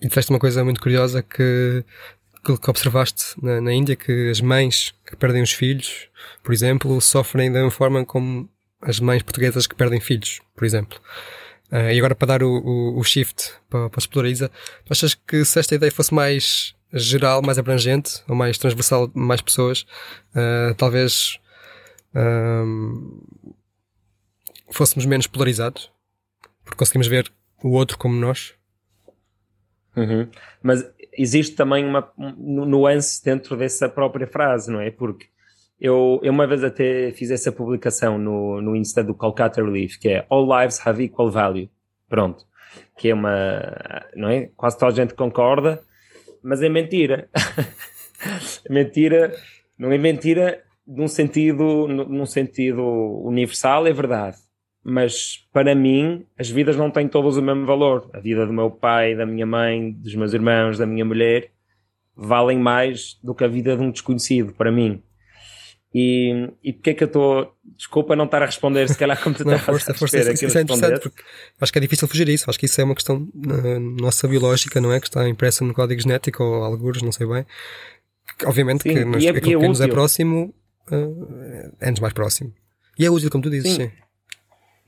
[0.01, 1.85] E disseste uma coisa muito curiosa que
[2.43, 6.09] aquilo que observaste na, na, Índia, que as mães que perdem os filhos,
[6.43, 8.49] por exemplo, sofrem da mesma forma como
[8.81, 10.99] as mães portuguesas que perdem filhos, por exemplo.
[11.71, 14.51] Uh, e agora para dar o, o, o shift para, para a Explorariza,
[14.89, 19.87] achas que se esta ideia fosse mais geral, mais abrangente, ou mais transversal, mais pessoas,
[20.35, 21.39] uh, talvez
[22.15, 23.25] uh,
[24.71, 25.91] fôssemos menos polarizados?
[26.65, 27.31] Porque conseguimos ver
[27.63, 28.55] o outro como nós?
[29.97, 30.29] Uhum.
[30.63, 34.91] Mas existe também uma nuance dentro dessa própria frase, não é?
[34.91, 35.27] Porque
[35.81, 40.09] eu, eu uma vez até fiz essa publicação no, no Insta do Kolkata Relief, que
[40.09, 41.69] é All Lives Have Equal Value.
[42.09, 42.45] Pronto.
[42.97, 44.51] Que é uma, não é?
[44.57, 45.83] Quase toda a gente concorda,
[46.43, 47.29] mas é mentira.
[48.69, 49.35] é mentira,
[49.79, 52.83] não é mentira num sentido, num sentido
[53.25, 54.39] universal, é verdade
[54.83, 58.09] mas para mim as vidas não têm todas o mesmo valor.
[58.13, 61.51] A vida do meu pai, da minha mãe, dos meus irmãos, da minha mulher
[62.17, 65.03] valem mais do que a vida de um desconhecido para mim.
[65.93, 67.53] E, e porque é que eu estou.
[67.77, 70.63] Desculpa não estar a responder, se calhar como tu não, força, força, isso, isso é
[70.63, 71.23] interessante porque
[71.61, 72.49] acho que é difícil fugir isso.
[72.49, 75.01] Acho que isso é uma questão uh, nossa biológica, não é?
[75.01, 77.45] Que está impressa no código genético ou alguns, não sei bem.
[78.39, 80.55] Que, obviamente sim, que nos, é, aquilo é que nos é próximo
[80.93, 82.53] uh, é-nos mais próximo.
[82.97, 83.87] E é útil, como tu dizes, sim.
[83.87, 83.93] sim.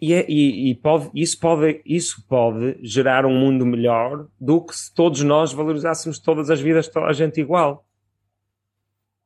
[0.01, 4.77] E, é, e, e pode, isso, pode, isso pode gerar um mundo melhor do que
[4.77, 7.87] se todos nós valorizássemos todas as vidas de toda a gente igual,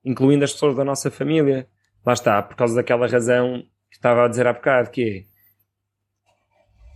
[0.07, 1.67] incluindo as pessoas da nossa família.
[2.05, 5.27] Lá está, por causa daquela razão que estava a dizer há bocado, que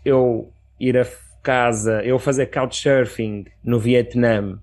[0.06, 1.04] é eu ir a
[1.42, 4.60] casa, eu fazer couchsurfing no Vietnã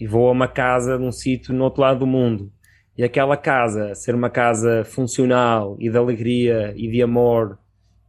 [0.00, 2.50] e vou a uma casa num sítio no outro lado do mundo
[2.96, 7.58] e aquela casa ser uma casa funcional e de alegria e de amor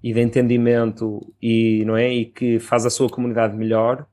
[0.01, 2.11] e de entendimento e, não é?
[2.11, 4.05] e que faz a sua comunidade melhor,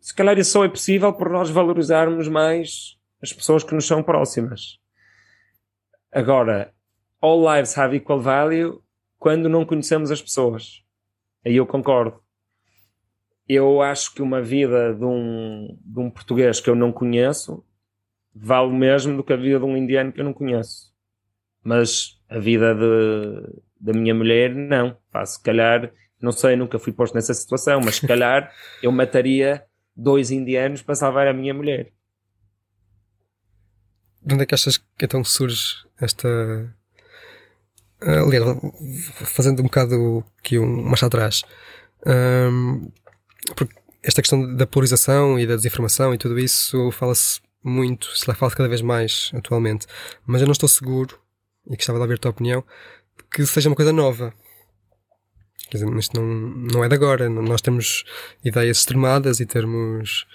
[0.00, 4.02] se calhar isso só é possível por nós valorizarmos mais as pessoas que nos são
[4.02, 4.78] próximas.
[6.12, 6.72] Agora,
[7.20, 8.80] all lives have equal value
[9.18, 10.82] quando não conhecemos as pessoas.
[11.44, 12.20] Aí eu concordo.
[13.48, 17.64] Eu acho que uma vida de um, de um português que eu não conheço
[18.34, 20.92] vale o mesmo do que a vida de um indiano que eu não conheço.
[21.62, 24.96] Mas a vida de, da minha mulher, não.
[25.10, 28.52] Pá, se calhar, não sei, nunca fui posto nessa situação, mas se calhar
[28.82, 29.64] eu mataria
[29.94, 31.92] dois indianos para salvar a minha mulher.
[34.26, 36.74] De onde é que achas que então surge esta.
[38.00, 38.44] Aliás,
[39.24, 41.42] fazendo um bocado aqui um marcha atrás.
[42.04, 42.90] Um,
[43.54, 48.52] porque esta questão da polarização e da desinformação e tudo isso fala-se muito, se fala
[48.52, 49.86] cada vez mais atualmente.
[50.26, 51.18] Mas eu não estou seguro,
[51.68, 52.64] e gostava de ouvir a tua opinião,
[53.30, 54.34] que seja uma coisa nova.
[55.70, 57.28] Quer dizer, isto não, não é de agora.
[57.28, 58.04] Nós temos
[58.44, 60.26] ideias extremadas e termos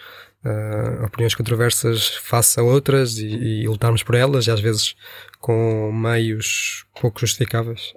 [0.45, 3.27] uh, opiniões controversas face a outras e,
[3.63, 4.95] e, lutarmos por elas, e às vezes
[5.39, 7.93] com meios pouco justificáveis.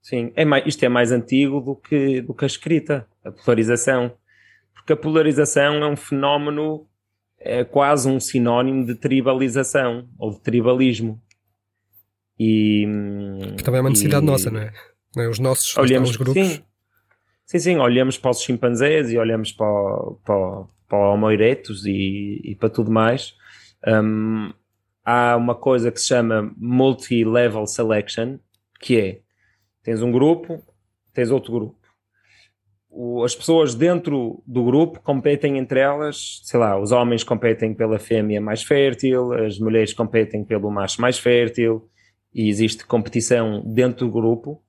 [0.00, 4.12] Sim, é mais, isto é mais antigo do que, do que a escrita, a polarização.
[4.72, 6.86] Porque a polarização é um fenómeno,
[7.40, 11.20] é quase um sinónimo de tribalização ou de tribalismo
[12.38, 12.86] E,
[13.56, 14.72] que também é uma necessidade e, nossa, não é?
[15.16, 15.28] Não é?
[15.28, 16.46] Os nossos olhamos, os grupos.
[16.46, 16.62] Sim,
[17.44, 19.66] sim, sim, olhamos para os chimpanzés e olhamos para,
[20.24, 23.34] para, para o Homo erectus e, e para tudo mais.
[23.86, 24.52] Um,
[25.04, 28.38] há uma coisa que se chama multi-level selection,
[28.80, 29.20] que é,
[29.82, 30.62] tens um grupo,
[31.12, 31.76] tens outro grupo.
[32.88, 37.98] O, as pessoas dentro do grupo competem entre elas, sei lá, os homens competem pela
[37.98, 41.88] fêmea mais fértil, as mulheres competem pelo macho mais fértil,
[42.34, 44.62] e existe competição dentro do grupo,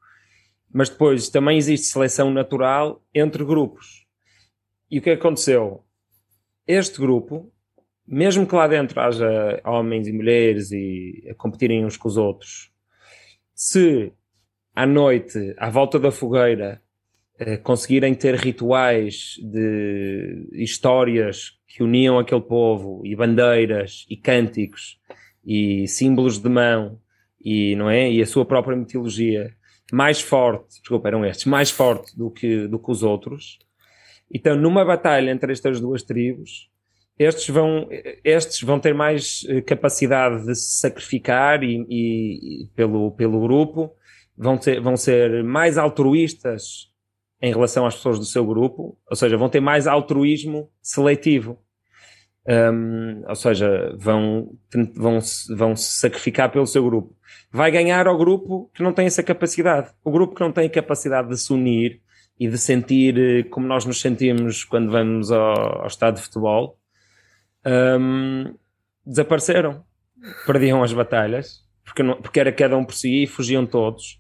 [0.72, 4.05] mas depois também existe seleção natural entre grupos.
[4.89, 5.84] E o que aconteceu?
[6.68, 7.51] Este grupo
[8.07, 12.72] mesmo que lá dentro haja homens e mulheres e a competirem uns com os outros,
[13.53, 14.13] se
[14.74, 16.82] à noite, à volta da fogueira,
[17.38, 24.99] eh, conseguirem ter rituais de histórias que uniam aquele povo e bandeiras e cânticos
[25.45, 26.99] e símbolos de mão
[27.43, 29.53] e não é e a sua própria mitologia
[29.91, 33.59] mais forte, desculpa, eram estes, mais forte do que do que os outros.
[34.34, 36.69] Então, numa batalha entre estas duas tribos,
[37.17, 37.88] estes vão,
[38.23, 43.91] estes vão ter mais eh, capacidade de se sacrificar e, e, pelo, pelo grupo,
[44.38, 46.91] vão, ter, vão ser mais altruístas
[47.41, 51.59] em relação às pessoas do seu grupo, ou seja, vão ter mais altruísmo seletivo.
[52.47, 54.55] Um, ou seja, vão,
[54.95, 55.19] vão,
[55.55, 57.15] vão se sacrificar pelo seu grupo.
[57.51, 59.89] Vai ganhar ao grupo que não tem essa capacidade.
[60.03, 62.01] O grupo que não tem a capacidade de se unir
[62.39, 66.77] e de sentir eh, como nós nos sentimos quando vamos ao, ao estado de futebol,
[67.65, 68.53] um,
[69.05, 69.83] desapareceram,
[70.45, 74.19] perdiam as batalhas, porque, não, porque era cada um por si e fugiam todos.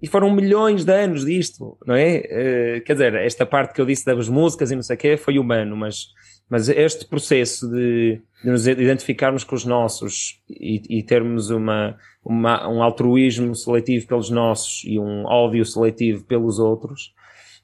[0.00, 2.18] E foram milhões de anos disto, não é?
[2.18, 5.16] Uh, quer dizer, esta parte que eu disse das músicas e não sei o quê
[5.16, 6.08] foi humano, mas,
[6.48, 12.68] mas este processo de, de nos identificarmos com os nossos e, e termos uma, uma,
[12.68, 17.14] um altruísmo seletivo pelos nossos e um ódio seletivo pelos outros,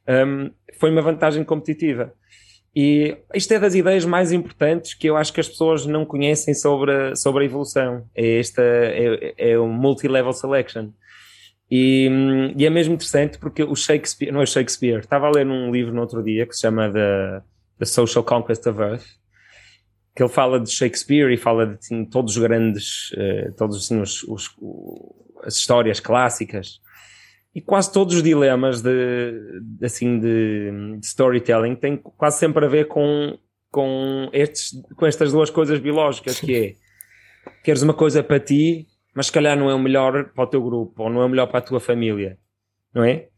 [0.08, 2.12] um, foi uma vantagem competitiva.
[2.74, 6.54] E isto é das ideias mais importantes que eu acho que as pessoas não conhecem
[6.54, 8.04] sobre, sobre a evolução.
[8.14, 10.90] É esta, é, é o multi-level selection.
[11.70, 12.08] E,
[12.56, 15.94] e, é mesmo interessante porque o Shakespeare, não é Shakespeare, estava a ler num livro
[15.94, 17.42] no outro dia que se chama The,
[17.78, 19.06] The Social Conquest of Earth,
[20.14, 24.00] que ele fala de Shakespeare e fala de assim, todos os grandes, uh, todos assim,
[24.00, 24.50] os, os,
[25.44, 26.80] as histórias clássicas
[27.54, 32.86] e quase todos os dilemas de, assim de, de, storytelling têm quase sempre a ver
[32.86, 33.38] com
[33.70, 36.74] com estes com estas duas coisas biológicas que é
[37.62, 40.62] queres uma coisa para ti mas se calhar não é o melhor para o teu
[40.62, 42.38] grupo ou não é o melhor para a tua família
[42.94, 43.28] não é?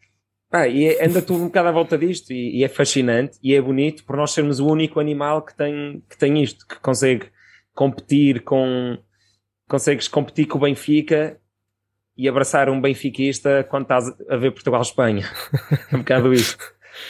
[0.51, 3.55] Ah, e é, anda tudo um bocado à volta disto e, e, é fascinante e
[3.55, 7.27] é bonito por nós sermos o único animal que tem que tem isto que consegue
[7.75, 8.99] competir com
[9.67, 11.41] consegues competir com o Benfica
[12.17, 15.29] e abraçar um benfiquista quando estás a ver Portugal-Espanha.
[15.91, 16.57] é um bocado isso.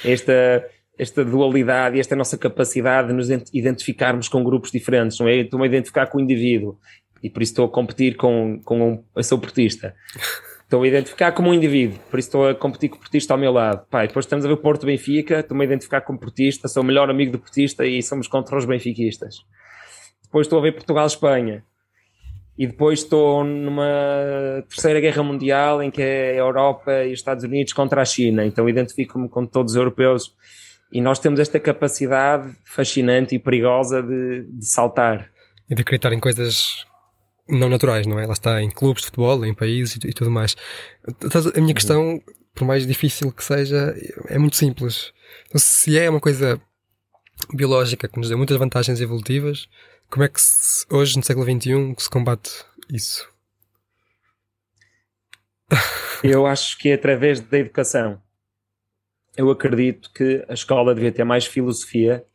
[0.05, 0.65] Esta,
[0.99, 5.37] esta dualidade e esta nossa capacidade de nos identificarmos com grupos diferentes, não é?
[5.37, 6.79] Estou-me a identificar com o indivíduo
[7.23, 9.95] e por isso estou a competir com, com um, eu sou portista.
[10.63, 13.39] Estou a identificar como um indivíduo, por isso estou a competir com o portista ao
[13.39, 13.87] meu lado.
[13.91, 16.87] Pai, depois estamos a ver o Porto Benfica, estou-me a identificar como portista, sou o
[16.87, 19.37] melhor amigo do portista e somos contra os benfiquistas.
[20.23, 21.63] Depois estou a ver Portugal-Espanha
[22.57, 27.45] e depois estou numa terceira guerra mundial em que é a Europa e os Estados
[27.45, 30.35] Unidos contra a China, então identifico-me com todos os europeus
[30.93, 35.31] e nós temos esta capacidade fascinante e perigosa de, de saltar.
[35.69, 36.85] E de acreditar em coisas
[37.49, 38.27] não naturais, não é?
[38.27, 40.55] Lá está, em clubes de futebol, em países e, e tudo mais.
[41.57, 42.21] A minha questão,
[42.55, 43.95] por mais difícil que seja,
[44.29, 45.13] é muito simples.
[45.47, 46.61] Então, se é uma coisa
[47.55, 49.69] biológica que nos dá muitas vantagens evolutivas,
[50.13, 52.51] como é que se, hoje, no século XXI, se combate
[52.93, 53.27] isso?
[56.23, 58.21] Eu acho que é através da educação.
[59.35, 62.27] Eu acredito que a escola devia ter mais filosofia,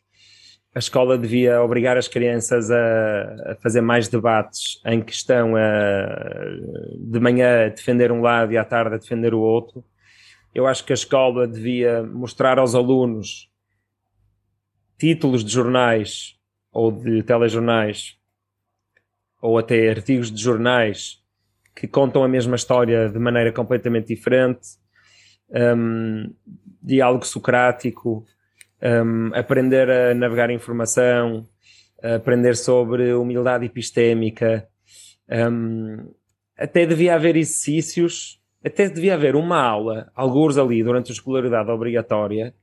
[0.73, 6.05] a escola devia obrigar as crianças a, a fazer mais debates em que estão a,
[6.99, 9.86] de manhã a defender um lado e à tarde a defender o outro.
[10.53, 13.51] Eu acho que a escola devia mostrar aos alunos
[14.97, 16.36] títulos de jornais
[16.78, 18.19] ou de telejornais
[19.41, 21.19] ou até artigos de jornais
[21.75, 24.78] que contam a mesma história de maneira completamente diferente,
[25.49, 26.32] um,
[26.80, 28.23] diálogo socrático,
[28.80, 31.47] um, aprender a navegar informação,
[32.15, 34.67] aprender sobre humildade epistémica,
[35.51, 36.13] um,
[36.55, 42.53] até devia haver exercícios, até devia haver uma aula, alguns ali durante a escolaridade obrigatória,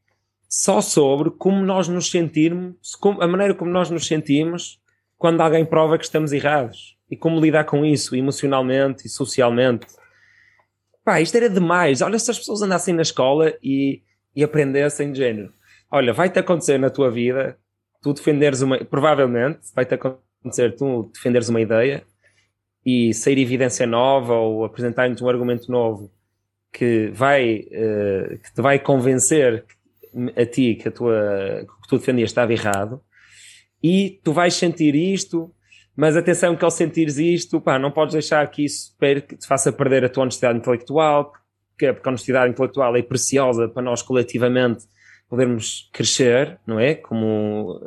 [0.57, 2.77] só sobre como nós nos sentirmos,
[3.21, 4.81] a maneira como nós nos sentimos
[5.19, 6.97] quando alguém prova que estamos errados.
[7.11, 9.87] e como lidar com isso emocionalmente e socialmente.
[11.05, 12.01] Pá, isto era demais.
[12.03, 14.01] Olha, se as pessoas andassem na escola e,
[14.35, 15.53] e aprendessem de género.
[15.91, 17.59] Olha, vai-te acontecer na tua vida,
[18.01, 18.79] tu defenderes uma.
[18.85, 22.05] Provavelmente vai-te acontecer tu defenderes uma ideia
[22.87, 26.11] e sair evidência nova ou apresentar-nos um argumento novo
[26.73, 29.65] que vai uh, que te vai convencer
[30.37, 33.01] a ti que a tua que tu defendias estava errado
[33.83, 35.53] e tu vais sentir isto
[35.97, 40.05] mas atenção que ao sentires isto pá, não podes deixar que isso te faça perder
[40.05, 41.33] a tua honestidade intelectual
[41.71, 44.85] porque a honestidade intelectual é preciosa para nós coletivamente
[45.29, 47.81] podermos crescer não é como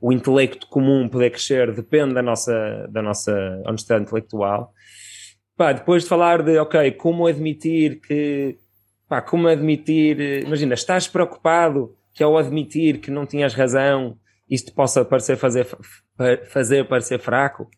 [0.00, 4.72] o intelecto comum poder crescer depende da nossa, da nossa honestidade intelectual.
[5.56, 8.56] Pá, depois de falar de, ok, como admitir que,
[9.08, 15.04] pá, como admitir, imagina, estás preocupado que ao admitir que não tinhas razão, isto possa
[15.04, 15.66] parecer fazer,
[16.50, 17.68] fazer parecer fraco.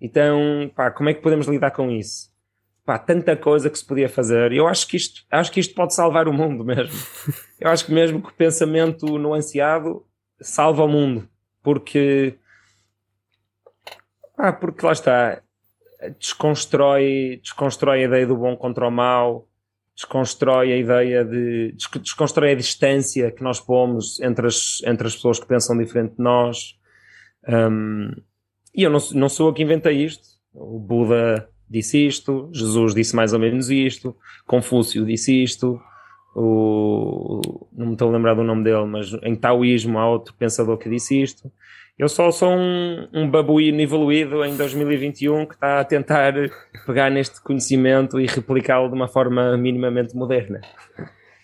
[0.00, 2.28] Então, pá, como é que podemos lidar com isso?
[2.84, 4.52] Pá, tanta coisa que se podia fazer.
[4.52, 6.94] Eu acho que isto, acho que isto pode salvar o mundo mesmo.
[7.60, 10.06] Eu acho que mesmo que o pensamento nuanceado
[10.40, 11.28] salva o mundo
[11.68, 12.38] porque
[14.38, 15.42] ah, porque lá está
[16.18, 19.46] desconstrói, desconstrói a ideia do bom contra o mal,
[19.98, 25.40] desconstrói a ideia de desconstrói a distância que nós pomos entre as, entre as pessoas
[25.40, 26.78] que pensam diferente de nós.
[27.48, 28.12] Um,
[28.72, 30.22] e eu não, não sou eu que inventei isto.
[30.54, 35.80] O Buda disse isto, Jesus disse mais ou menos isto, Confúcio disse isto,
[36.34, 37.40] o,
[37.72, 40.88] não me estou a lembrar do nome dele, mas em taoísmo há outro pensador que
[40.88, 41.50] disse isto.
[41.98, 46.32] Eu só sou um, um babuíno evoluído em 2021 que está a tentar
[46.86, 50.60] pegar neste conhecimento e replicá-lo de uma forma minimamente moderna.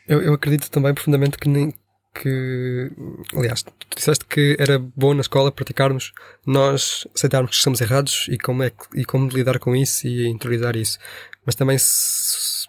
[0.07, 1.75] Eu, eu acredito também profundamente que nem,
[2.15, 2.89] que,
[3.35, 6.13] aliás, tu disseste que era bom na escola praticarmos
[6.47, 10.77] nós aceitarmos que estamos errados e como, é, e como lidar com isso e interiorizar
[10.77, 11.01] isso.
[11.45, 12.69] Mas também se,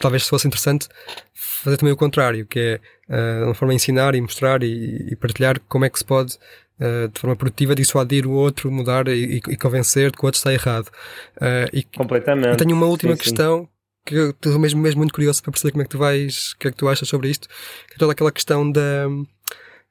[0.00, 0.88] talvez fosse interessante
[1.34, 2.80] fazer também o contrário, que é
[3.12, 6.38] uh, uma forma de ensinar e mostrar e, e, partilhar como é que se pode,
[6.80, 10.38] uh, de forma produtiva, dissuadir o outro, mudar e, e convencer de que o outro
[10.38, 10.88] está errado.
[11.36, 12.48] Uh, e, Completamente.
[12.48, 13.68] Eu tenho uma última sim, questão sim.
[14.04, 16.58] que eu estou mesmo, mesmo muito curioso para perceber como é que tu vais, o
[16.58, 17.48] que é que tu achas sobre isto,
[17.88, 19.06] que é toda aquela questão da,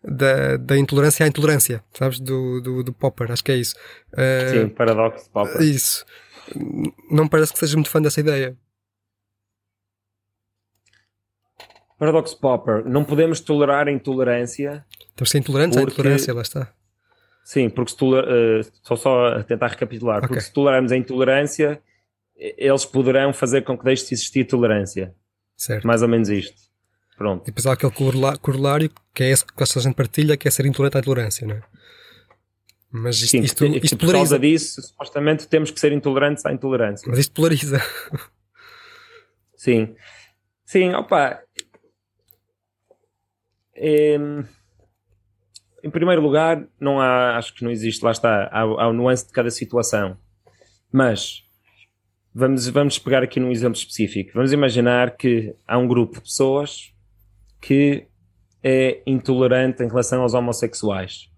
[0.03, 2.19] da, da intolerância à intolerância, sabes?
[2.19, 3.75] Do, do, do Popper, acho que é isso.
[4.51, 5.61] Sim, paradoxo Popper.
[5.61, 6.05] Isso.
[7.09, 8.55] Não parece que sejas muito fã dessa ideia.
[11.97, 14.85] Paradox Popper, não podemos tolerar a intolerância.
[15.15, 15.91] Temos que ser intolerantes porque...
[15.91, 16.73] à intolerância, lá está.
[17.43, 18.23] Sim, porque se toler...
[18.25, 20.17] uh, estou só a tentar recapitular.
[20.17, 20.27] Okay.
[20.27, 21.81] Porque se tolerarmos a intolerância,
[22.35, 25.15] eles poderão fazer com que deixe de existir tolerância.
[25.55, 25.87] Certo.
[25.87, 26.65] Mais ou menos isto.
[27.17, 27.43] Pronto.
[27.43, 27.93] E depois há aquele
[28.41, 31.55] corolário que é esse que a gente partilha, que é ser intolerante à intolerância, não
[31.55, 31.61] é?
[32.91, 36.51] Mas isto, Sim, isto, isto, isto por causa disso, supostamente temos que ser intolerantes à
[36.51, 37.07] intolerância.
[37.09, 37.81] Mas isto polariza.
[39.55, 39.95] Sim.
[40.65, 41.41] Sim, opa,
[43.75, 44.45] Ehm,
[45.83, 49.27] em primeiro lugar, não há, acho que não existe, lá está, há, há o nuance
[49.27, 50.17] de cada situação.
[50.91, 51.43] Mas
[52.33, 54.31] vamos, vamos pegar aqui num exemplo específico.
[54.33, 56.93] Vamos imaginar que há um grupo de pessoas
[57.61, 58.07] que
[58.63, 61.29] é intolerante em relação aos homossexuais.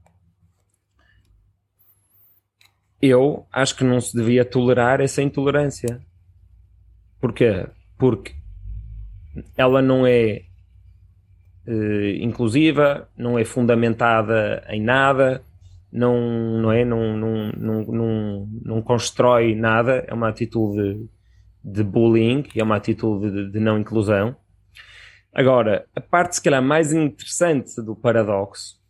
[3.02, 6.02] Eu acho que não se devia tolerar essa intolerância.
[7.20, 7.68] Porquê?
[7.98, 8.34] Porque
[9.56, 10.47] ela não é
[11.68, 15.43] uh, inclusiva, não é fundamentada em nada,
[15.91, 21.07] não, não, é, não, não, não, não, não constrói nada, é uma atitude
[21.63, 24.36] de bullying, é uma atitude de, de não inclusão.
[25.34, 28.82] Agora, a parte se calhar mais interessante do paradoxo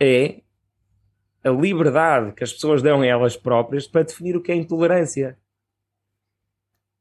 [0.00, 0.40] é
[1.44, 5.36] a liberdade que as pessoas dão a elas próprias para definir o que é intolerância.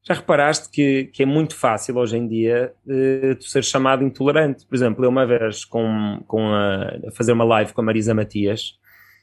[0.04, 4.66] Já reparaste que, que é muito fácil hoje em dia uh, tu ser chamado intolerante?
[4.66, 8.14] Por exemplo, eu uma vez com, com a, a fazer uma live com a Marisa
[8.14, 8.80] Matias,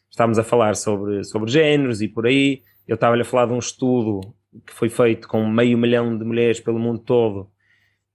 [0.08, 3.58] estávamos a falar sobre, sobre géneros e por aí, eu estava-lhe a falar de um
[3.58, 4.20] estudo
[4.64, 7.50] que foi feito com meio milhão de mulheres pelo mundo todo,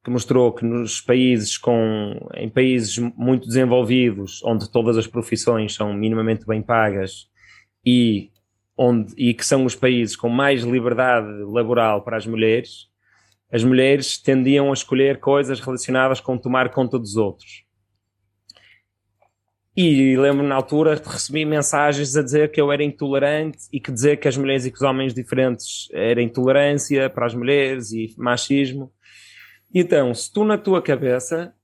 [0.03, 5.93] que mostrou que nos países com, em países muito desenvolvidos, onde todas as profissões são
[5.93, 7.27] minimamente bem pagas
[7.85, 8.31] e
[8.77, 12.87] onde, e que são os países com mais liberdade laboral para as mulheres,
[13.51, 17.63] as mulheres tendiam a escolher coisas relacionadas com tomar conta dos outros.
[19.75, 24.17] E lembro na altura recebi mensagens a dizer que eu era intolerante e que dizer
[24.17, 28.91] que as mulheres e que os homens diferentes era intolerância para as mulheres e machismo.
[29.73, 31.55] Então, se tu na tua cabeça,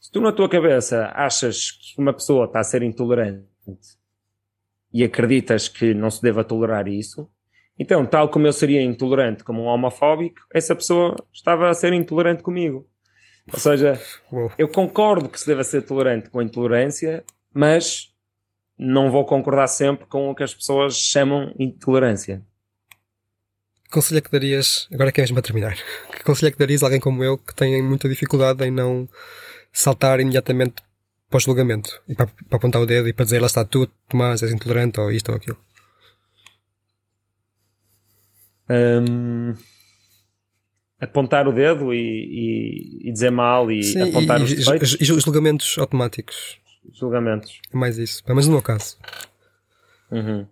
[0.00, 3.46] se tu na tua cabeça achas que uma pessoa está a ser intolerante
[4.96, 7.28] e acreditas que não se deva tolerar isso,
[7.78, 12.42] Então, tal como eu seria intolerante como um homofóbico, essa pessoa estava a ser intolerante
[12.42, 12.88] comigo.
[13.52, 14.00] Ou seja,
[14.56, 17.22] eu concordo que se deva ser tolerante com a intolerância,
[17.52, 18.10] mas
[18.78, 22.42] não vou concordar sempre com o que as pessoas chamam intolerância.
[23.84, 25.76] Que conselho é que darias, agora que é mesmo para terminar,
[26.10, 29.06] que conselho é que darias a alguém como eu que tem muita dificuldade em não
[29.70, 30.76] saltar imediatamente
[31.28, 33.86] para o julgamento e para, para apontar o dedo e para dizer lá está tu,
[34.08, 35.58] Tomás, és intolerante ou isto ou aquilo?
[38.68, 39.54] Um,
[41.00, 44.96] apontar o dedo e, e, e dizer mal e Sim, apontar e, os defeitos.
[45.00, 46.58] E julgamentos automáticos.
[46.92, 47.60] Julgamentos.
[47.72, 48.22] É mais isso.
[48.26, 48.96] É mais no meu caso.
[50.10, 50.46] Uhum.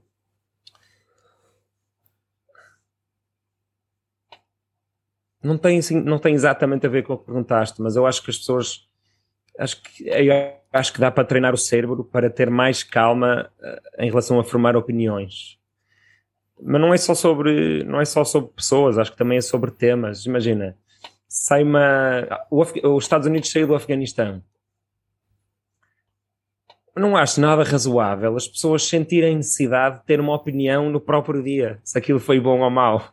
[5.42, 8.22] Não tem, assim, não tem exatamente a ver com o que perguntaste, mas eu acho
[8.22, 8.88] que as pessoas
[9.58, 10.08] acho que,
[10.74, 14.44] acho que dá para treinar o cérebro para ter mais calma uh, em relação a
[14.44, 15.58] formar opiniões
[16.60, 19.70] mas não é só sobre não é só sobre pessoas, acho que também é sobre
[19.70, 20.26] temas.
[20.26, 20.76] Imagina,
[21.28, 24.42] sai uma os Estados Unidos saiu do Afeganistão.
[26.96, 31.80] Não acho nada razoável as pessoas sentirem necessidade de ter uma opinião no próprio dia,
[31.82, 33.12] se aquilo foi bom ou mau.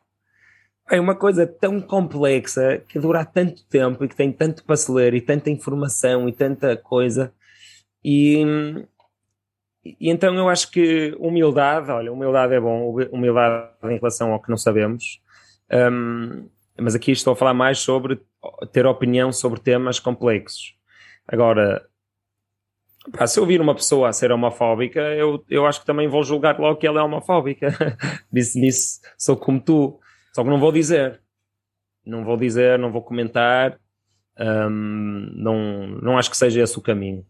[0.89, 4.91] É uma coisa tão complexa que dura tanto tempo e que tem tanto para se
[4.91, 7.33] ler e tanta informação e tanta coisa.
[8.03, 8.43] E,
[9.83, 14.49] e então eu acho que humildade, olha, humildade é bom, humildade em relação ao que
[14.49, 15.21] não sabemos,
[15.71, 16.49] um,
[16.79, 18.19] mas aqui estou a falar mais sobre
[18.71, 20.75] ter opinião sobre temas complexos.
[21.27, 21.85] Agora,
[23.15, 26.23] pá, se eu ouvir uma pessoa a ser homofóbica, eu, eu acho que também vou
[26.23, 27.69] julgar logo que ela é homofóbica.
[28.31, 29.99] Disse nisso, sou como tu,
[30.33, 31.21] só que não vou dizer.
[32.05, 33.79] Não vou dizer, não vou comentar,
[34.39, 37.25] um, não, não acho que seja esse o caminho.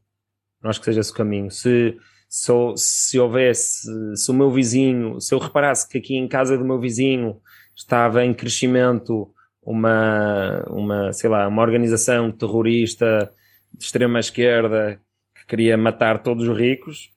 [0.61, 1.49] Não acho que seja esse o caminho.
[1.49, 1.97] Se
[2.31, 6.63] se, se houvesse, se o meu vizinho, se eu reparasse que aqui em casa do
[6.63, 7.41] meu vizinho
[7.75, 9.29] estava em crescimento
[9.61, 13.29] uma, uma sei lá, uma organização terrorista
[13.73, 14.97] de extrema esquerda
[15.35, 17.11] que queria matar todos os ricos,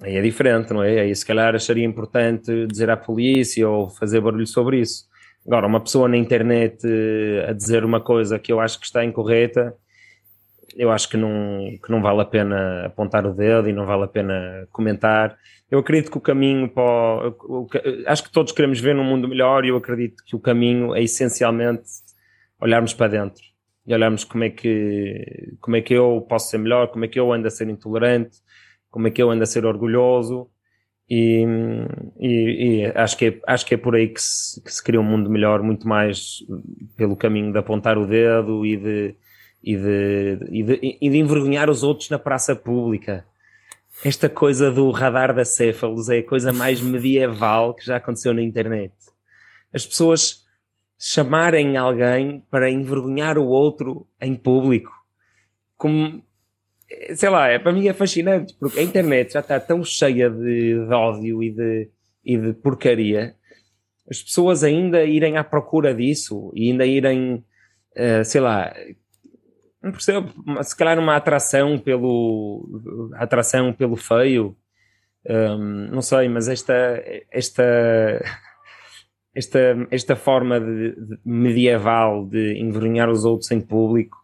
[0.00, 1.00] aí é diferente, não é?
[1.00, 5.06] Aí se calhar acharia importante dizer à polícia ou fazer barulho sobre isso.
[5.46, 9.04] Agora, uma pessoa na internet eh, a dizer uma coisa que eu acho que está
[9.04, 9.76] incorreta,
[10.76, 14.04] eu acho que não, que não vale a pena apontar o dedo e não vale
[14.04, 15.36] a pena comentar.
[15.70, 17.68] Eu acredito que o caminho para o, o,
[18.06, 21.02] acho que todos queremos ver num mundo melhor e eu acredito que o caminho é
[21.02, 21.88] essencialmente
[22.60, 23.42] olharmos para dentro
[23.86, 27.18] e olharmos como é que como é que eu posso ser melhor, como é que
[27.18, 28.38] eu ando a ser intolerante,
[28.90, 30.48] como é que eu ando a ser orgulhoso
[31.08, 31.44] e,
[32.18, 35.00] e, e acho que é, acho que é por aí que se, que se cria
[35.00, 36.38] um mundo melhor, muito mais
[36.96, 39.14] pelo caminho de apontar o dedo e de
[39.62, 43.24] e de, e de, e de envergonhar os outros na praça pública.
[44.04, 48.42] Esta coisa do radar da céfalos é a coisa mais medieval que já aconteceu na
[48.42, 48.92] internet.
[49.72, 50.42] As pessoas
[50.98, 54.92] chamarem alguém para envergonhar o outro em público.
[55.76, 56.22] Como,
[57.14, 60.86] sei lá, é, para mim é fascinante, porque a internet já está tão cheia de,
[60.86, 61.90] de ódio e de,
[62.24, 63.34] e de porcaria.
[64.08, 67.44] As pessoas ainda irem à procura disso e ainda irem,
[67.96, 68.72] uh, sei lá,
[69.82, 74.56] não percebo, se calhar uma atração pelo atração pelo feio,
[75.28, 78.22] um, não sei, mas esta esta
[79.34, 79.58] esta,
[79.90, 84.18] esta forma de, de medieval de envergonhar os outros em público,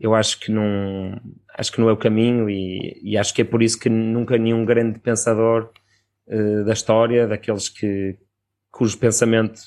[0.00, 1.20] eu acho que não
[1.56, 4.36] acho que não é o caminho e, e acho que é por isso que nunca
[4.36, 5.70] nenhum grande pensador
[6.28, 8.18] uh, da história, daqueles que
[8.70, 9.60] cujo pensamento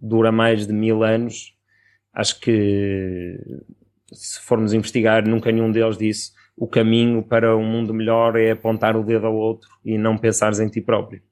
[0.00, 1.54] dura mais de mil anos,
[2.14, 3.38] acho que
[4.12, 8.96] se formos investigar, nunca nenhum deles disse o caminho para um mundo melhor é apontar
[8.96, 11.22] o dedo ao outro e não pensares em ti próprio.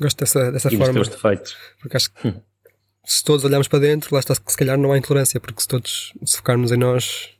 [0.00, 0.92] Gosto dessa, dessa e forma.
[0.92, 1.56] Dos teus defeitos.
[1.80, 2.34] Porque acho que
[3.04, 5.68] se todos olharmos para dentro, lá está que se calhar não há intolerância, porque se
[5.68, 7.30] todos se focarmos em nós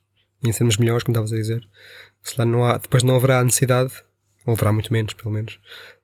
[0.43, 1.67] e em sermos melhores, como estavas a dizer,
[2.23, 3.93] se lá não há, depois não haverá a necessidade,
[4.47, 5.59] ou haverá muito menos, pelo menos,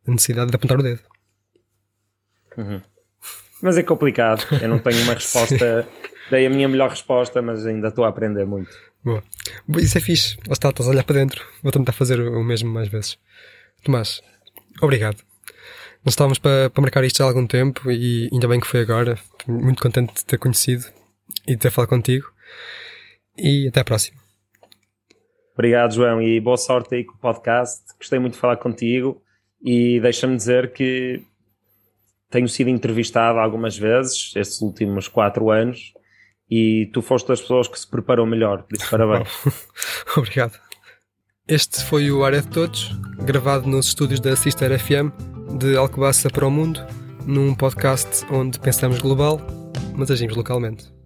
[0.07, 1.01] a necessidade de apontar o dedo.
[2.57, 2.81] Uhum.
[3.63, 4.45] Mas é complicado.
[4.61, 5.87] Eu não tenho uma resposta
[6.31, 8.71] dei a minha melhor resposta, mas ainda estou a aprender muito.
[9.05, 9.23] Boa.
[9.79, 10.37] Isso é fixe.
[10.47, 11.45] Lá está, estás a olhar para dentro.
[11.63, 13.19] Vou tentar fazer o mesmo mais vezes.
[13.83, 14.21] Tomás,
[14.81, 15.23] obrigado.
[16.05, 19.19] Nós estávamos para, para marcar isto há algum tempo e ainda bem que foi agora.
[19.47, 20.85] Muito contente de ter conhecido
[21.47, 22.27] e de ter falado contigo.
[23.37, 24.19] E até à próxima.
[25.55, 27.83] Obrigado, João, e boa sorte aí com o podcast.
[27.99, 29.23] Gostei muito de falar contigo
[29.63, 31.23] e deixa-me dizer que
[32.31, 35.93] tenho sido entrevistado algumas vezes estes últimos quatro anos
[36.51, 39.29] e tu foste das pessoas que se preparou melhor, por isso parabéns.
[40.17, 40.59] Obrigado.
[41.47, 45.11] Este foi o Área de Todos, gravado nos estúdios da Sister FM
[45.59, 46.81] de Alcobaça para o Mundo,
[47.27, 49.41] num podcast onde pensamos global,
[49.97, 51.00] mas agimos localmente.